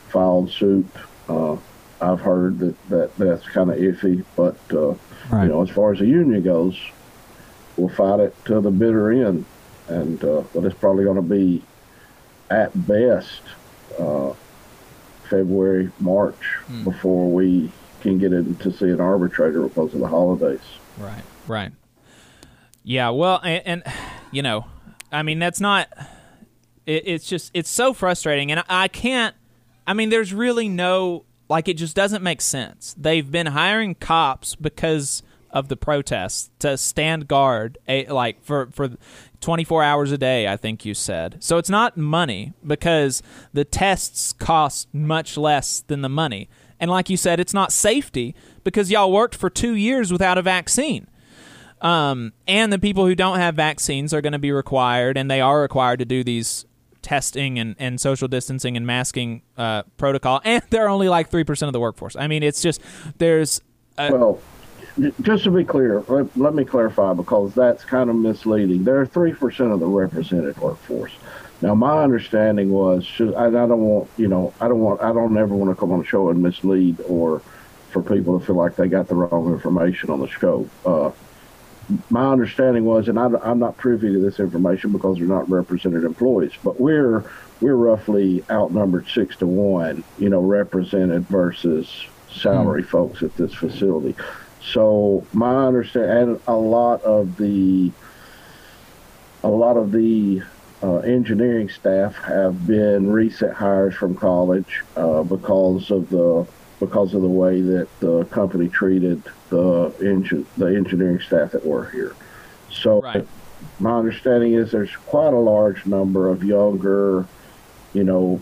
[0.10, 0.88] filed suit.
[1.30, 1.58] Uh,
[2.02, 4.96] I've heard that, that that's kind of iffy, but uh,
[5.30, 5.44] right.
[5.44, 6.78] you know, as far as the union goes,
[7.78, 9.46] we'll fight it to the bitter end,
[9.88, 11.64] and uh, but it's probably going to be
[12.50, 13.42] at best
[14.00, 14.34] uh,
[15.30, 16.84] February, March hmm.
[16.84, 20.60] before we can get into see an arbitrator because of the holidays.
[20.98, 21.72] Right, right.
[22.92, 23.84] Yeah, well, and, and
[24.32, 24.66] you know,
[25.14, 25.88] I mean, that's not.
[26.86, 29.34] It, it's just it's so frustrating, and I can't.
[29.88, 32.94] I mean, there's really no like it just doesn't make sense.
[32.98, 38.90] They've been hiring cops because of the protests to stand guard, a, like for for
[39.40, 40.50] 24 hours a day.
[40.50, 41.38] I think you said.
[41.40, 43.24] So it's not money because
[43.54, 48.36] the tests cost much less than the money, and like you said, it's not safety
[48.66, 51.08] because y'all worked for two years without a vaccine.
[51.82, 55.42] Um, and the people who don't have vaccines are going to be required, and they
[55.42, 56.66] are required to do these
[57.02, 60.42] testing and, and social distancing and masking uh, protocol.
[60.46, 62.16] And they're only like 3% of the workforce.
[62.16, 62.82] I mean, it's just,
[63.18, 63.62] there's.
[63.98, 64.40] A, well,
[65.22, 66.04] just to be clear,
[66.36, 68.84] let, me clarify because that's kind of misleading.
[68.84, 71.14] There are 3% of the represented workforce.
[71.62, 75.38] Now, my understanding was, I, I don't want, you know, I don't want, I don't
[75.38, 77.42] ever want to come on a show and mislead or
[77.92, 80.68] for people to feel like they got the wrong information on the show.
[80.86, 81.12] Uh,
[82.10, 86.04] my understanding was, and I, am not privy to this information because they're not represented
[86.04, 87.24] employees, but we're
[87.60, 92.88] we're roughly outnumbered six to one, you know, represented versus salary mm.
[92.88, 94.16] folks at this facility.
[94.64, 97.92] So my understanding, and a lot of the
[99.44, 100.44] a lot of the
[100.84, 106.48] uh, engineering staff have been recent hires from college uh, because of the
[106.82, 111.90] because of the way that the company treated the engine the engineering staff that were
[111.92, 112.14] here.
[112.72, 113.26] So Right.
[113.80, 117.28] my understanding is there's quite a large number of younger,
[117.94, 118.42] you know,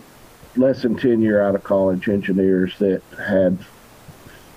[0.56, 3.58] less than 10 year out of college engineers that had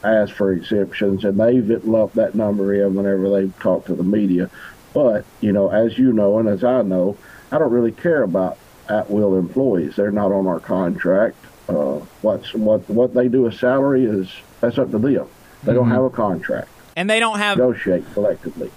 [0.03, 4.49] asked for exemptions and they've lumped that number in whenever they've talked to the media.
[4.93, 7.17] But, you know, as you know and as I know,
[7.51, 8.57] I don't really care about
[8.88, 9.97] at will employees.
[9.97, 11.36] They're not on our contract.
[11.70, 15.28] Uh, what's what what they do a salary is that's up to them.
[15.64, 16.68] They don't have a contract.
[16.95, 18.70] And they don't have Negotiate collectively.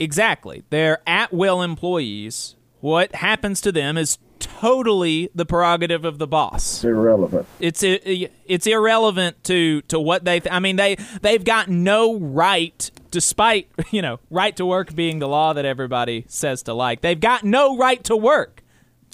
[0.00, 0.64] Exactly.
[0.70, 2.56] They're at will employees.
[2.80, 6.74] What happens to them is totally the prerogative of the boss.
[6.74, 7.46] It's irrelevant.
[7.60, 10.40] It's it's irrelevant to to what they.
[10.40, 15.20] Th- I mean, they they've got no right, despite you know, right to work being
[15.20, 17.00] the law that everybody says to like.
[17.00, 18.61] They've got no right to work.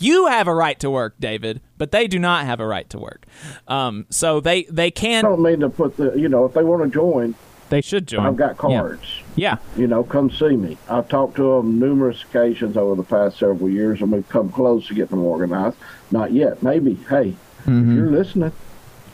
[0.01, 2.99] You have a right to work, David, but they do not have a right to
[2.99, 3.26] work.
[3.66, 5.24] Um, so they they can.
[5.24, 7.34] I don't mean to put the you know if they want to join,
[7.70, 8.26] they should join.
[8.26, 9.22] I've got cards.
[9.36, 9.57] Yeah.
[9.76, 10.78] You know, come see me.
[10.88, 14.86] I've talked to them numerous occasions over the past several years, and we've come close
[14.88, 15.76] to getting them organized.
[16.11, 16.62] Not yet.
[16.62, 16.94] Maybe.
[17.09, 18.53] Hey, if you're listening,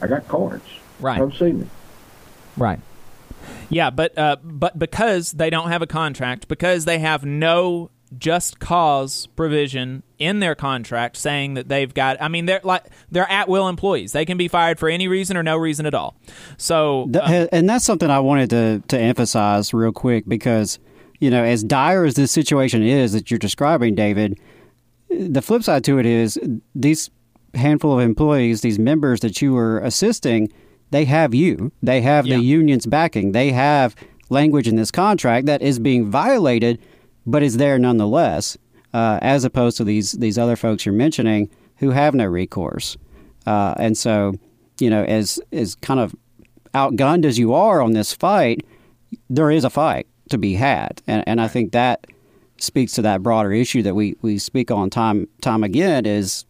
[0.01, 0.65] I got cards.
[1.01, 1.19] Right.
[1.19, 1.67] Come see me.
[2.57, 2.79] Right.
[3.69, 8.59] Yeah, but uh, but because they don't have a contract, because they have no just
[8.61, 13.49] cause provision in their contract saying that they've got I mean they're like they're at
[13.49, 14.13] will employees.
[14.13, 16.17] They can be fired for any reason or no reason at all.
[16.57, 20.79] So uh, and that's something I wanted to to emphasize real quick because
[21.19, 24.39] you know as dire as this situation is that you're describing, David,
[25.11, 26.39] the flip side to it is
[26.75, 27.11] these
[27.55, 30.53] handful of employees, these members that you were assisting,
[30.91, 31.73] they have you.
[31.83, 32.37] They have Yeah.
[32.37, 33.33] the union's backing.
[33.33, 33.95] They have
[34.29, 36.81] language in this contract that is being violated,
[37.27, 38.57] but is there nonetheless.
[38.93, 42.97] Uh, as opposed to these these other folks you're mentioning who have no recourse,
[43.45, 44.35] uh, and so
[44.79, 46.15] you know as as kind of
[46.75, 48.65] outgunned as you are on this fight,
[49.29, 52.07] there is a fight to be had, and and I think that
[52.59, 56.45] speaks to that broader issue that we we speak on time time again is,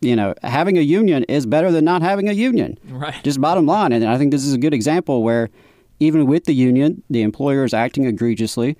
[0.00, 2.78] you know, having a union is better than not having a union.
[2.88, 3.22] Right.
[3.22, 5.50] Just bottom line, and I think this is a good example where
[6.00, 8.76] even with the union, the employer is acting egregiously,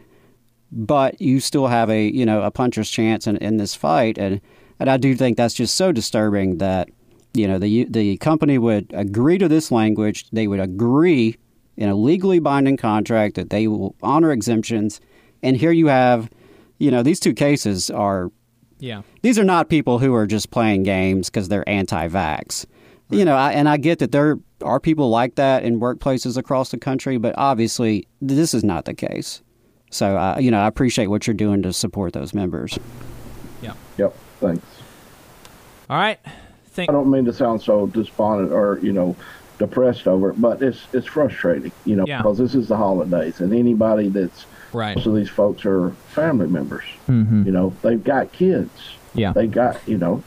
[0.75, 4.41] but you still have a you know a puncher's chance in, in this fight, and
[4.81, 6.91] and I do think that's just so disturbing that
[7.33, 11.37] you know the the company would agree to this language, they would agree
[11.77, 15.01] in a legally binding contract that they will honor exemptions,
[15.43, 16.29] and here you have,
[16.79, 18.31] you know, these two cases are
[18.81, 19.03] yeah.
[19.22, 22.66] these are not people who are just playing games because they're anti-vax.
[23.11, 26.70] You know, I, and I get that there are people like that in workplaces across
[26.70, 29.43] the country, but obviously this is not the case.
[29.95, 32.76] So, uh, you know, I appreciate what you're doing to support those members.
[33.62, 33.74] Yeah.
[33.97, 34.16] Yep.
[34.40, 34.66] Thanks.
[35.88, 36.18] All right.
[36.66, 39.14] Think I don't mean to sound so despondent or you know
[39.61, 42.18] depressed over it, but it's it's frustrating, you know, Yeah.
[42.18, 44.99] because this is the holidays, and anybody that's right.
[44.99, 46.84] So these folks are family members.
[47.07, 47.14] You
[47.53, 48.72] know, they've got kids.
[49.14, 49.32] Yeah.
[49.32, 50.24] They got you know.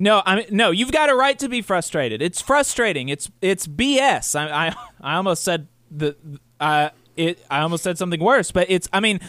[0.00, 0.72] No, I mean no.
[0.72, 2.20] You've got a right to be frustrated.
[2.20, 3.08] It's frustrating.
[3.08, 4.34] It's it's BS.
[4.34, 6.16] I I, I almost said the
[6.58, 7.44] uh it.
[7.50, 8.50] I almost said something worse.
[8.52, 8.88] But it's.
[8.92, 9.20] I mean,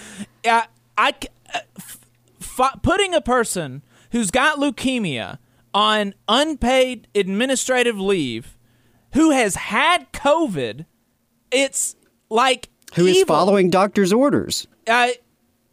[0.45, 0.65] I
[1.21, 1.99] c- uh, f-
[2.41, 3.81] f- putting a person
[4.11, 5.37] who's got leukemia
[5.73, 8.57] on unpaid administrative leave,
[9.13, 10.85] who has had COVID.
[11.51, 11.95] It's
[12.29, 13.35] like Who is evil.
[13.35, 14.67] following doctor's orders?
[14.87, 15.15] I,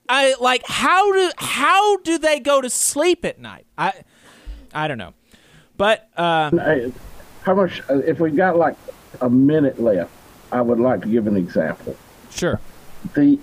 [0.08, 3.66] I like how do how do they go to sleep at night?
[3.78, 3.92] I,
[4.74, 5.14] I don't know,
[5.76, 6.50] but uh,
[7.42, 7.80] how much?
[7.88, 8.76] uh, If we got like
[9.20, 10.10] a minute left,
[10.52, 11.96] I would like to give an example.
[12.34, 12.60] Sure,
[13.14, 13.38] the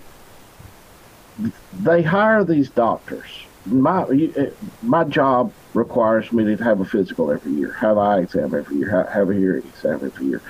[1.80, 3.46] they hire these doctors.
[3.66, 4.46] My uh,
[4.82, 8.90] my job requires me to have a physical every year, have eye exam every year,
[8.90, 10.42] ha- have a hearing exam every year.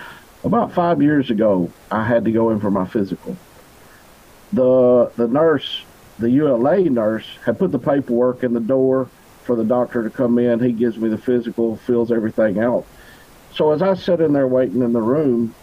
[0.44, 3.38] About five years ago, I had to go in for my physical.
[4.54, 5.84] The the nurse,
[6.20, 9.10] the ULA nurse, had put the paperwork in the door
[9.44, 10.60] for the doctor to come in.
[10.60, 12.86] He gives me the physical, fills everything out.
[13.54, 15.54] So as I sat in there waiting in the room,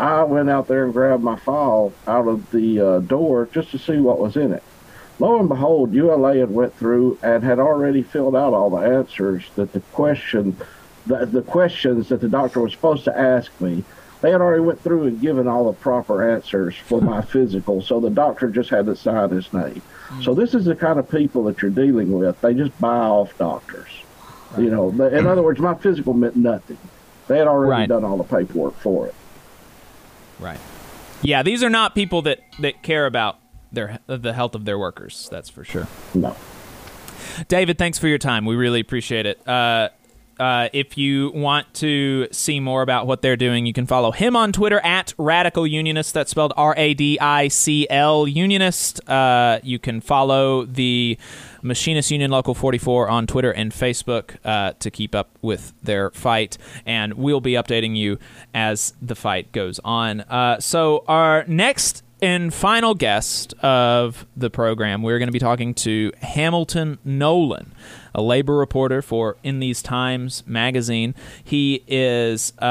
[0.00, 3.78] I went out there and grabbed my file out of the uh, door just to
[3.78, 4.62] see what was in it.
[5.18, 9.44] Lo and behold, ULA had went through and had already filled out all the answers
[9.54, 10.56] that the question,
[11.06, 13.84] the, the questions that the doctor was supposed to ask me.
[14.22, 18.00] They had already went through and given all the proper answers for my physical, so
[18.00, 19.82] the doctor just had to sign his name.
[20.22, 22.40] So this is the kind of people that you're dealing with.
[22.40, 23.88] They just buy off doctors.
[24.58, 26.76] You know, in other words, my physical meant nothing.
[27.26, 27.88] They had already Right.
[27.88, 29.14] done all the paperwork for it.
[30.42, 30.60] Right,
[31.22, 31.42] yeah.
[31.42, 33.38] These are not people that that care about
[33.70, 35.28] their the health of their workers.
[35.30, 35.86] That's for sure.
[36.14, 36.36] No.
[37.48, 38.44] David, thanks for your time.
[38.44, 39.46] We really appreciate it.
[39.48, 39.88] Uh,
[40.42, 44.34] uh, if you want to see more about what they're doing, you can follow him
[44.34, 46.12] on Twitter at Radical Unionist.
[46.14, 49.08] That's spelled R A D I C L Unionist.
[49.08, 51.16] Uh, you can follow the
[51.62, 56.58] Machinist Union Local 44 on Twitter and Facebook uh, to keep up with their fight.
[56.84, 58.18] And we'll be updating you
[58.52, 60.22] as the fight goes on.
[60.22, 65.74] Uh, so, our next and final guest of the program, we're going to be talking
[65.74, 67.74] to Hamilton Nolan,
[68.14, 71.16] a labor reporter for In These Times magazine.
[71.42, 72.64] He is uh,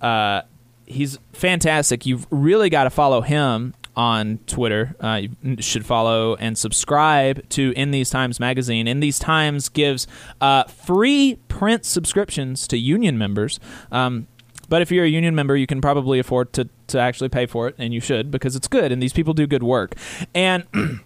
[0.00, 0.42] uh,
[0.86, 2.06] he's fantastic.
[2.06, 4.94] You've really got to follow him on Twitter.
[5.00, 8.86] Uh, you should follow and subscribe to In These Times magazine.
[8.86, 10.06] In These Times gives
[10.40, 13.60] uh, free print subscriptions to union members.
[13.90, 14.26] Um,
[14.68, 17.68] but if you're a union member, you can probably afford to, to actually pay for
[17.68, 19.94] it, and you should because it's good, and these people do good work.
[20.34, 20.64] And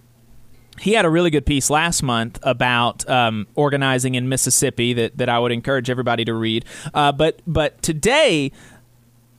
[0.81, 5.29] he had a really good piece last month about um, organizing in Mississippi that, that
[5.29, 6.65] I would encourage everybody to read.
[6.95, 8.53] Uh, but but today,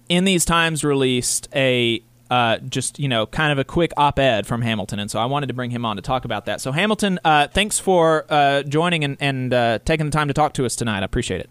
[0.08, 4.62] in these times, released a uh, just you know kind of a quick op-ed from
[4.62, 6.62] Hamilton, and so I wanted to bring him on to talk about that.
[6.62, 10.54] So Hamilton, uh, thanks for uh, joining and, and uh, taking the time to talk
[10.54, 11.02] to us tonight.
[11.02, 11.50] I appreciate it.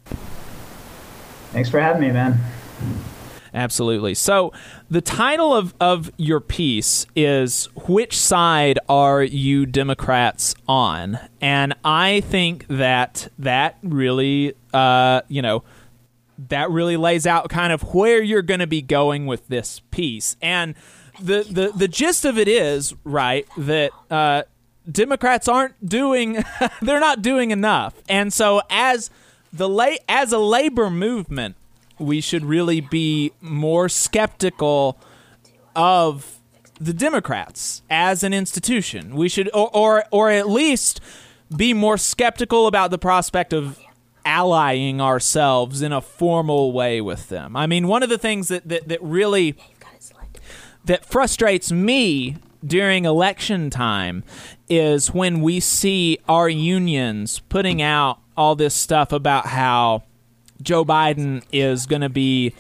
[1.53, 2.39] Thanks for having me, man.
[3.55, 4.15] Absolutely.
[4.15, 4.53] So,
[4.91, 11.19] the title of, of your piece is Which Side Are You Democrats On?
[11.41, 15.65] And I think that that really, uh, you know,
[16.49, 20.37] that really lays out kind of where you're going to be going with this piece.
[20.41, 20.75] And
[21.21, 24.43] the, the, the gist of it is, right, that uh,
[24.91, 26.45] Democrats aren't doing,
[26.83, 27.95] they're not doing enough.
[28.09, 29.11] And so, as
[29.53, 31.57] the la- as a labor movement,
[31.99, 34.99] we should really be more skeptical
[35.75, 36.39] of
[36.81, 39.15] the Democrats as an institution.
[39.15, 41.01] We should, or, or, or at least
[41.55, 43.79] be more skeptical about the prospect of
[44.25, 47.57] allying ourselves in a formal way with them.
[47.57, 49.57] I mean, one of the things that, that, that really
[50.85, 54.25] that frustrates me during election time
[54.69, 60.03] is when we see our unions putting out all this stuff about how
[60.63, 62.55] Joe Biden is going to be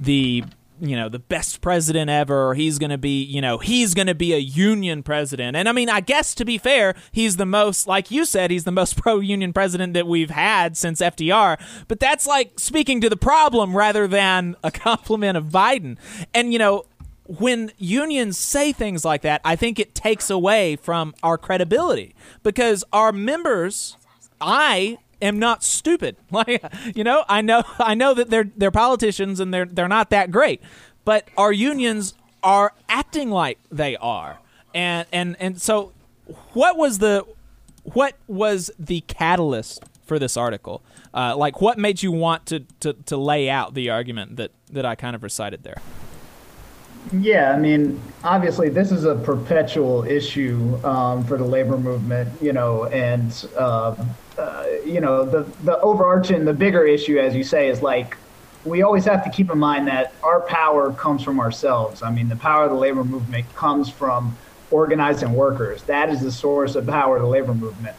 [0.00, 0.44] the
[0.80, 2.54] you know the best president ever.
[2.54, 5.56] He's going to be you know he's going to be a union president.
[5.56, 8.64] And i mean i guess to be fair he's the most like you said he's
[8.64, 13.08] the most pro union president that we've had since fdr but that's like speaking to
[13.08, 15.96] the problem rather than a compliment of biden.
[16.34, 16.84] And you know
[17.24, 22.14] when unions say things like that i think it takes away from our credibility.
[22.42, 23.96] Because our members
[24.40, 26.16] i am not stupid.
[26.30, 26.62] Like
[26.94, 30.30] you know, I know I know that they're they're politicians and they're they're not that
[30.30, 30.60] great,
[31.04, 34.38] but our unions are acting like they are.
[34.74, 35.92] And and and so
[36.52, 37.24] what was the
[37.84, 40.82] what was the catalyst for this article?
[41.14, 44.84] Uh, like what made you want to, to, to lay out the argument that, that
[44.84, 45.80] I kind of recited there?
[47.12, 52.52] Yeah, I mean, obviously, this is a perpetual issue um, for the labor movement, you
[52.52, 53.94] know, and uh,
[54.38, 58.16] uh, you know, the the overarching, the bigger issue, as you say, is like
[58.64, 62.02] we always have to keep in mind that our power comes from ourselves.
[62.02, 64.36] I mean, the power of the labor movement comes from
[64.70, 65.82] organizing workers.
[65.84, 67.96] That is the source of power of the labor movement.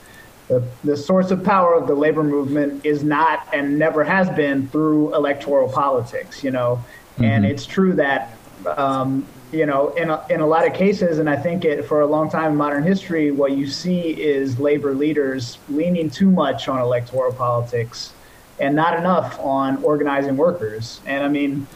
[0.50, 4.68] The, the source of power of the labor movement is not and never has been
[4.68, 6.84] through electoral politics, you know.
[7.14, 7.24] Mm-hmm.
[7.24, 11.30] And it's true that um, you know, in a, in a lot of cases, and
[11.30, 14.94] I think it for a long time in modern history, what you see is labor
[14.94, 18.14] leaders leaning too much on electoral politics
[18.60, 21.00] and not enough on organizing workers.
[21.06, 21.68] And I mean,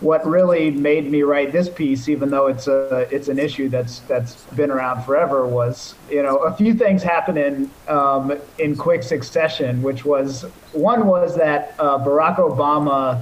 [0.00, 3.98] what really made me write this piece, even though it's a it's an issue that's
[4.00, 9.82] that's been around forever, was you know a few things happening um, in quick succession.
[9.82, 13.20] Which was one was that uh, Barack Obama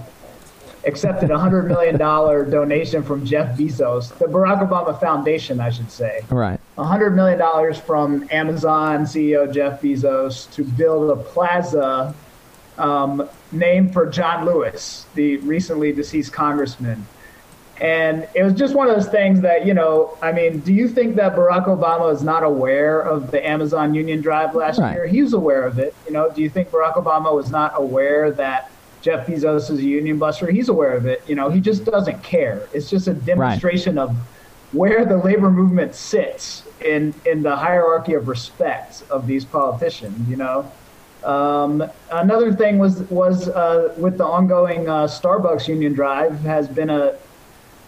[0.86, 6.24] accepted a $100 million donation from Jeff Bezos, the Barack Obama Foundation, I should say.
[6.30, 6.60] Right.
[6.78, 12.14] A $100 million from Amazon CEO Jeff Bezos to build a plaza
[12.78, 17.06] um, named for John Lewis, the recently deceased congressman.
[17.80, 20.88] And it was just one of those things that, you know, I mean, do you
[20.88, 24.94] think that Barack Obama is not aware of the Amazon Union Drive last right.
[24.94, 25.06] year?
[25.06, 25.94] He was aware of it.
[26.06, 28.70] You know, do you think Barack Obama was not aware that
[29.06, 30.50] Jeff Bezos is a union buster.
[30.50, 31.22] He's aware of it.
[31.28, 32.68] You know, he just doesn't care.
[32.74, 34.08] It's just a demonstration right.
[34.08, 34.16] of
[34.72, 40.28] where the labor movement sits in in the hierarchy of respect of these politicians.
[40.28, 40.72] You know.
[41.22, 46.90] Um, another thing was was uh, with the ongoing uh, Starbucks union drive has been
[46.90, 47.16] a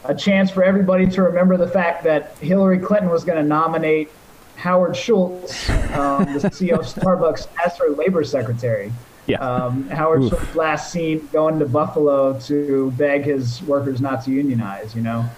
[0.05, 4.09] a chance for everybody to remember the fact that Hillary Clinton was going to nominate
[4.55, 8.93] Howard Schultz, um, the CEO of Starbucks, as her labor secretary.
[9.29, 9.39] Yeah.
[9.41, 10.31] Um, Howard Oof.
[10.31, 14.97] Schultz last seen going to Buffalo to beg his workers not to unionize.
[14.97, 15.29] You know.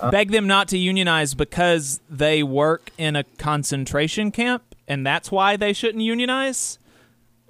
[0.00, 5.30] Uh, beg them not to unionize because they work in a concentration camp, and that's
[5.30, 6.78] why they shouldn't unionize.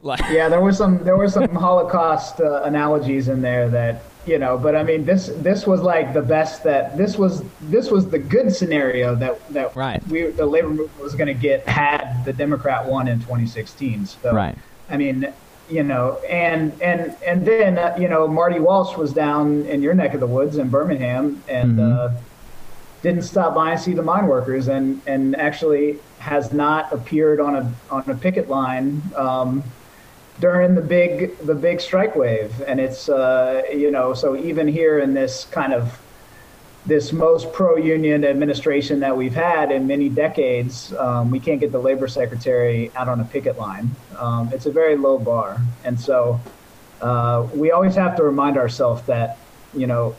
[0.02, 4.38] Like, yeah, there was some there were some Holocaust uh, analogies in there that you
[4.38, 8.08] know, but I mean this this was like the best that this was this was
[8.08, 10.06] the good scenario that that right.
[10.08, 14.06] we the labor movement was going to get had the Democrat won in 2016.
[14.06, 14.56] So right.
[14.90, 15.32] I mean,
[15.68, 19.94] you know, and and and then uh, you know Marty Walsh was down in your
[19.94, 22.16] neck of the woods in Birmingham and mm-hmm.
[22.16, 22.20] uh,
[23.02, 27.56] didn't stop by and see the mine workers and and actually has not appeared on
[27.56, 29.02] a on a picket line.
[29.16, 29.62] Um,
[30.40, 35.00] during the big the big strike wave and it's uh, you know so even here
[35.00, 35.98] in this kind of
[36.88, 41.78] this most pro-union administration that we've had in many decades um, we can't get the
[41.78, 46.40] labor secretary out on a picket line um, it's a very low bar and so
[47.00, 49.38] uh, we always have to remind ourselves that
[49.74, 50.16] you know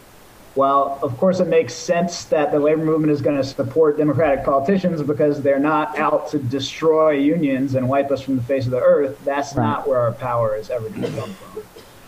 [0.55, 4.43] well, of course, it makes sense that the labor movement is going to support Democratic
[4.43, 8.71] politicians because they're not out to destroy unions and wipe us from the face of
[8.71, 9.23] the earth.
[9.23, 9.63] That's right.
[9.63, 11.63] not where our power is ever going to come from.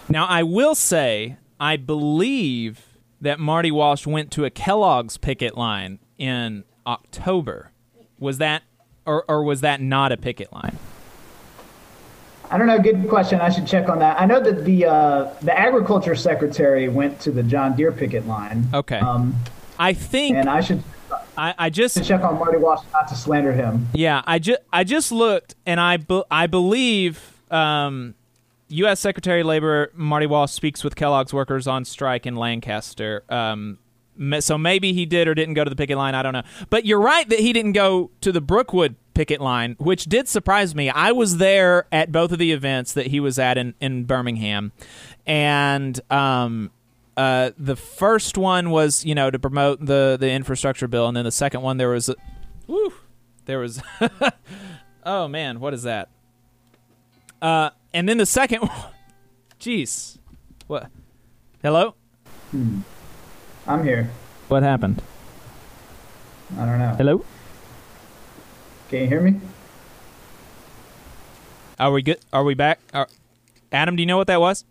[0.09, 2.90] Now, I will say, I believe
[3.21, 7.71] that Marty Walsh went to a Kellogg's picket line in October.
[8.19, 8.63] Was that,
[9.05, 10.77] or, or was that not a picket line?
[12.49, 12.79] I don't know.
[12.79, 13.39] Good question.
[13.39, 14.19] I should check on that.
[14.19, 18.67] I know that the uh, the agriculture secretary went to the John Deere picket line.
[18.73, 18.99] Okay.
[18.99, 19.35] Um,
[19.79, 20.83] I think, and I should.
[21.37, 23.87] I, I just check on Marty Walsh not to slander him.
[23.93, 28.15] Yeah, I just I just looked, and I be, I believe um,
[28.71, 28.99] U.S.
[28.99, 33.23] Secretary of Labor Marty Walsh speaks with Kellogg's workers on strike in Lancaster.
[33.29, 33.79] Um,
[34.39, 36.15] so maybe he did or didn't go to the picket line.
[36.15, 36.43] I don't know.
[36.69, 40.75] But you're right that he didn't go to the Brookwood picket line, which did surprise
[40.75, 40.89] me.
[40.89, 44.71] I was there at both of the events that he was at in, in Birmingham.
[45.25, 46.71] And um,
[47.17, 51.07] uh, the first one was, you know, to promote the, the infrastructure bill.
[51.07, 52.15] And then the second one, there was, a,
[52.67, 52.93] whew,
[53.45, 53.81] there was,
[55.05, 56.09] oh man, what is that?
[57.41, 58.71] Uh, and then the second, one.
[59.59, 60.17] jeez,
[60.67, 60.89] what?
[61.61, 61.95] Hello?
[62.51, 62.81] Hmm.
[63.67, 64.09] I'm here.
[64.47, 65.01] What happened?
[66.57, 66.95] I don't know.
[66.97, 67.25] Hello?
[68.89, 69.39] Can you hear me?
[71.79, 72.19] Are we good?
[72.33, 72.79] Are we back?
[72.93, 73.07] Are,
[73.71, 74.65] Adam, do you know what that was?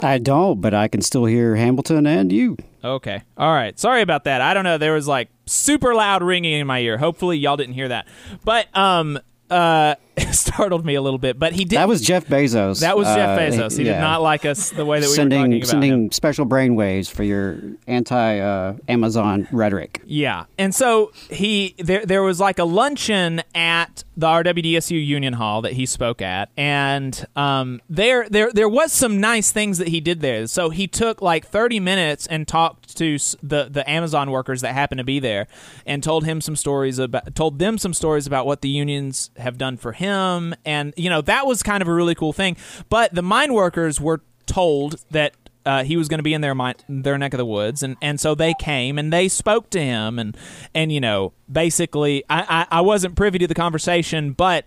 [0.00, 2.56] I don't, but I can still hear Hamilton and you.
[2.82, 3.22] Okay.
[3.36, 3.78] All right.
[3.78, 4.40] Sorry about that.
[4.40, 4.78] I don't know.
[4.78, 6.98] There was like super loud ringing in my ear.
[6.98, 8.08] Hopefully y'all didn't hear that.
[8.44, 9.18] But um
[9.50, 9.94] uh,
[10.32, 11.38] startled me a little bit.
[11.38, 11.76] But he did.
[11.76, 12.80] That was Jeff Bezos.
[12.80, 13.76] That was Jeff uh, Bezos.
[13.76, 13.94] He yeah.
[13.94, 16.12] did not like us the way that we sending, were talking about sending him.
[16.12, 20.02] special brainwaves for your anti-Amazon uh, rhetoric.
[20.04, 25.62] Yeah, and so he there there was like a luncheon at the RWDSU Union Hall
[25.62, 30.00] that he spoke at, and um, there there there was some nice things that he
[30.00, 30.46] did there.
[30.46, 34.98] So he took like thirty minutes and talked to the the Amazon workers that happened
[34.98, 35.46] to be there,
[35.86, 39.58] and told him some stories about told them some stories about what the unions have
[39.58, 42.56] done for him, and you know that was kind of a really cool thing.
[42.88, 45.34] But the mine workers were told that
[45.66, 46.54] uh, he was going to be in their
[46.88, 50.18] their neck of the woods, and, and so they came and they spoke to him,
[50.18, 50.36] and
[50.74, 54.66] and you know basically I, I, I wasn't privy to the conversation, but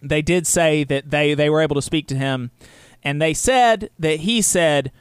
[0.00, 2.50] they did say that they they were able to speak to him,
[3.02, 4.92] and they said that he said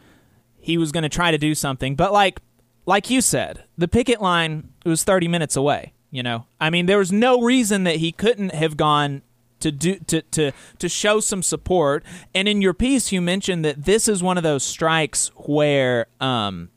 [0.59, 2.39] he was going to try to do something, but like
[2.85, 5.93] like you said, the picket line was thirty minutes away.
[6.09, 9.21] You know, I mean, there was no reason that he couldn't have gone
[9.65, 12.03] to do to to to show some support.
[12.35, 16.69] And in your piece, you mentioned that this is one of those strikes where, um,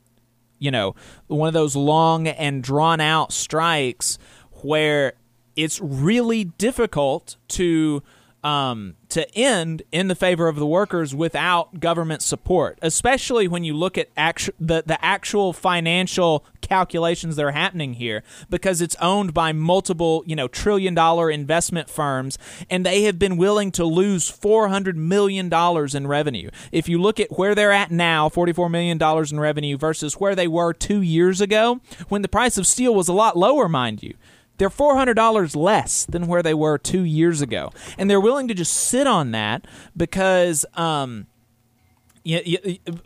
[0.57, 0.95] you know,
[1.27, 4.17] one of those long and drawn out strikes
[4.63, 5.13] where
[5.55, 8.01] it's really difficult to
[8.43, 13.73] um, to end in the favor of the workers without government support, especially when you
[13.73, 19.33] look at actu- the, the actual financial calculations that are happening here, because it's owned
[19.33, 22.37] by multiple, you know, trillion dollar investment firms,
[22.69, 26.49] and they have been willing to lose $400 million in revenue.
[26.71, 30.47] If you look at where they're at now, $44 million in revenue versus where they
[30.47, 34.13] were two years ago, when the price of steel was a lot lower, mind you.
[34.59, 37.71] They're $400 less than where they were two years ago.
[37.97, 39.65] And they're willing to just sit on that
[39.97, 40.65] because.
[40.75, 41.25] Um,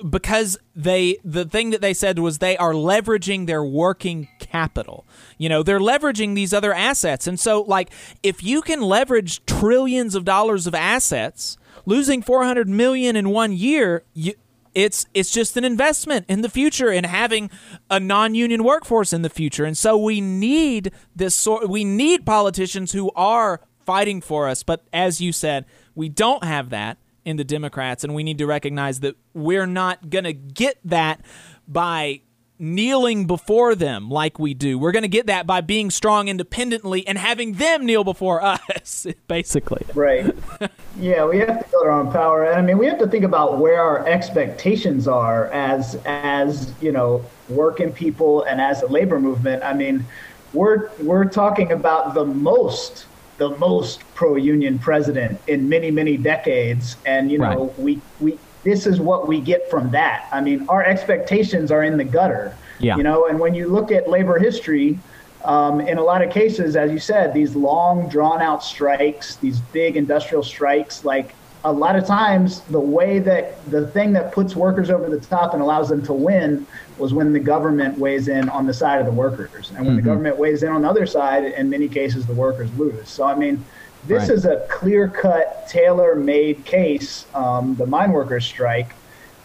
[0.10, 5.06] because they the thing that they said was they are leveraging their working capital.
[5.38, 7.28] You know, they're leveraging these other assets.
[7.28, 7.91] And so like
[8.22, 14.04] if you can leverage trillions of dollars of assets, losing 400 million in one year,
[14.14, 14.34] you
[14.76, 17.49] it's it's just an investment in the future and having
[17.89, 19.65] a non-union workforce in the future.
[19.65, 24.84] And so we need this sort we need politicians who are fighting for us, but
[24.93, 28.99] as you said, we don't have that in the Democrats and we need to recognize
[29.01, 31.24] that we're not going to get that
[31.67, 32.21] by
[32.60, 34.78] kneeling before them like we do.
[34.78, 39.08] We're going to get that by being strong independently and having them kneel before us,
[39.28, 39.86] basically.
[39.93, 40.34] Right.
[40.99, 42.45] yeah, we have to build our own power.
[42.45, 46.91] And I mean, we have to think about where our expectations are as as, you
[46.91, 49.64] know, working people and as a labor movement.
[49.64, 50.06] I mean,
[50.54, 57.32] we're we're talking about the most the most pro-union president in many many decades and
[57.32, 57.80] you know, right.
[57.80, 60.28] we we this is what we get from that.
[60.32, 62.55] I mean, our expectations are in the gutter.
[62.80, 62.97] Yeah.
[62.97, 64.99] You know, and when you look at labor history,
[65.43, 69.59] um, in a lot of cases, as you said, these long, drawn out strikes, these
[69.59, 71.36] big industrial strikes, like
[71.66, 75.53] a lot of times the way that the thing that puts workers over the top
[75.53, 76.66] and allows them to win
[76.97, 79.70] was when the government weighs in on the side of the workers.
[79.70, 79.95] And when mm-hmm.
[79.95, 83.09] the government weighs in on the other side, in many cases, the workers lose.
[83.09, 83.64] So, I mean,
[84.08, 84.30] this right.
[84.30, 88.93] is a clear cut, tailor made case, um, the mine workers strike,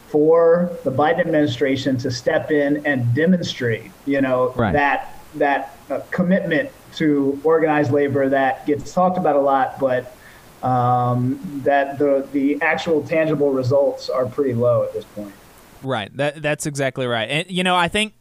[0.08, 4.72] for the Biden administration to step in and demonstrate, you know, right.
[4.72, 10.14] that that uh, commitment to organized labor that gets talked about a lot, but
[10.62, 15.34] um, that the the actual tangible results are pretty low at this point.
[15.82, 16.14] Right.
[16.16, 17.28] That that's exactly right.
[17.28, 18.14] And you know, I think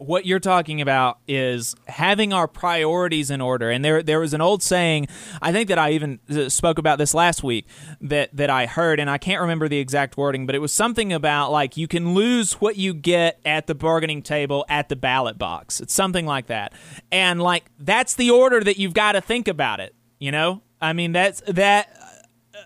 [0.00, 3.70] what you're talking about is having our priorities in order.
[3.70, 5.08] And there there was an old saying,
[5.42, 7.66] I think that I even uh, spoke about this last week
[8.00, 11.12] that that I heard and I can't remember the exact wording, but it was something
[11.12, 15.36] about like you can lose what you get at the bargaining table at the ballot
[15.36, 15.80] box.
[15.80, 16.72] It's something like that.
[17.12, 20.62] And like that's the order that you've got to think about it, you know?
[20.80, 21.94] I mean, that's that
[22.54, 22.58] uh,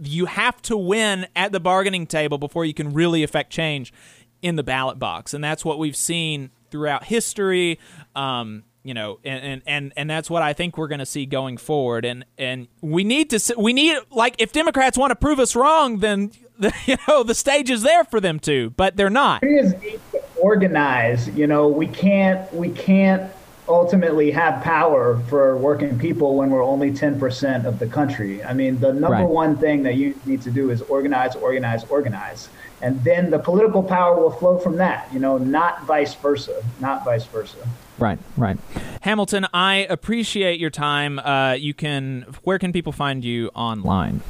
[0.00, 3.92] you have to win at the bargaining table before you can really affect change
[4.40, 5.34] in the ballot box.
[5.34, 7.78] And that's what we've seen throughout history.
[8.14, 11.26] Um, you know, and, and, and, and that's what I think we're going to see
[11.26, 12.04] going forward.
[12.04, 15.98] And, and we need to, we need, like, if Democrats want to prove us wrong,
[15.98, 19.42] then, the, you know, the stage is there for them to, but they're not.
[19.42, 23.32] We need to organize, you know, we can't, we can't
[23.68, 28.44] ultimately have power for working people when we're only 10% of the country.
[28.44, 29.28] I mean, the number right.
[29.28, 32.50] one thing that you need to do is organize, organize, organize
[32.82, 37.04] and then the political power will flow from that you know not vice versa not
[37.04, 37.68] vice versa.
[37.98, 38.58] Right right.
[39.02, 41.18] Hamilton i appreciate your time.
[41.18, 44.22] Uh, you can where can people find you online?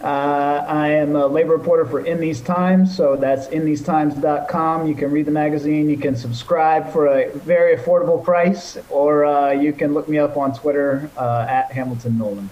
[0.00, 4.86] Uh, I am a labor reporter for In These Times, so that's inthesetimes.com.
[4.86, 9.52] You can read the magazine, you can subscribe for a very affordable price, or uh,
[9.52, 12.50] you can look me up on Twitter uh, at Hamilton Nolan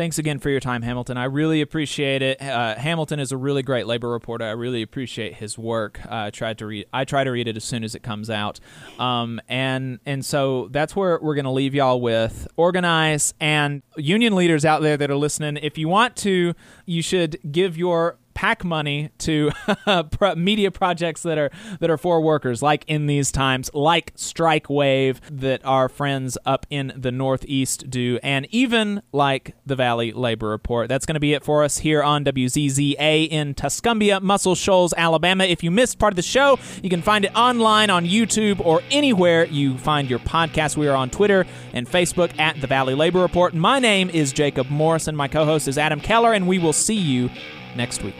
[0.00, 1.18] thanks again for your time, Hamilton.
[1.18, 2.40] I really appreciate it.
[2.40, 4.46] Uh, Hamilton is a really great labor reporter.
[4.46, 6.00] I really appreciate his work.
[6.06, 6.86] Uh, I tried to read.
[6.90, 8.60] I try to read it as soon as it comes out,
[8.98, 14.34] um, and and so that's where we're going to leave y'all with organize and union
[14.34, 15.58] leaders out there that are listening.
[15.62, 16.54] If you want to,
[16.86, 19.50] you should give your PAC money to
[19.86, 20.04] uh,
[20.36, 21.50] media projects that are
[21.80, 26.66] that are for workers, like in these times, like Strike Wave that our friends up
[26.70, 30.88] in the Northeast do, and even like the Valley Labor Report.
[30.88, 35.44] That's going to be it for us here on WZZA in Tuscumbia, Muscle Shoals, Alabama.
[35.44, 38.82] If you missed part of the show, you can find it online on YouTube or
[38.90, 40.76] anywhere you find your podcast.
[40.76, 43.54] We are on Twitter and Facebook at the Valley Labor Report.
[43.54, 45.16] My name is Jacob Morrison.
[45.16, 47.30] My co-host is Adam Keller, and we will see you
[47.76, 48.18] next week.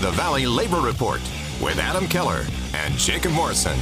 [0.00, 1.20] The Valley Labor Report
[1.60, 2.44] with Adam Keller
[2.74, 3.76] and Jacob Morrison.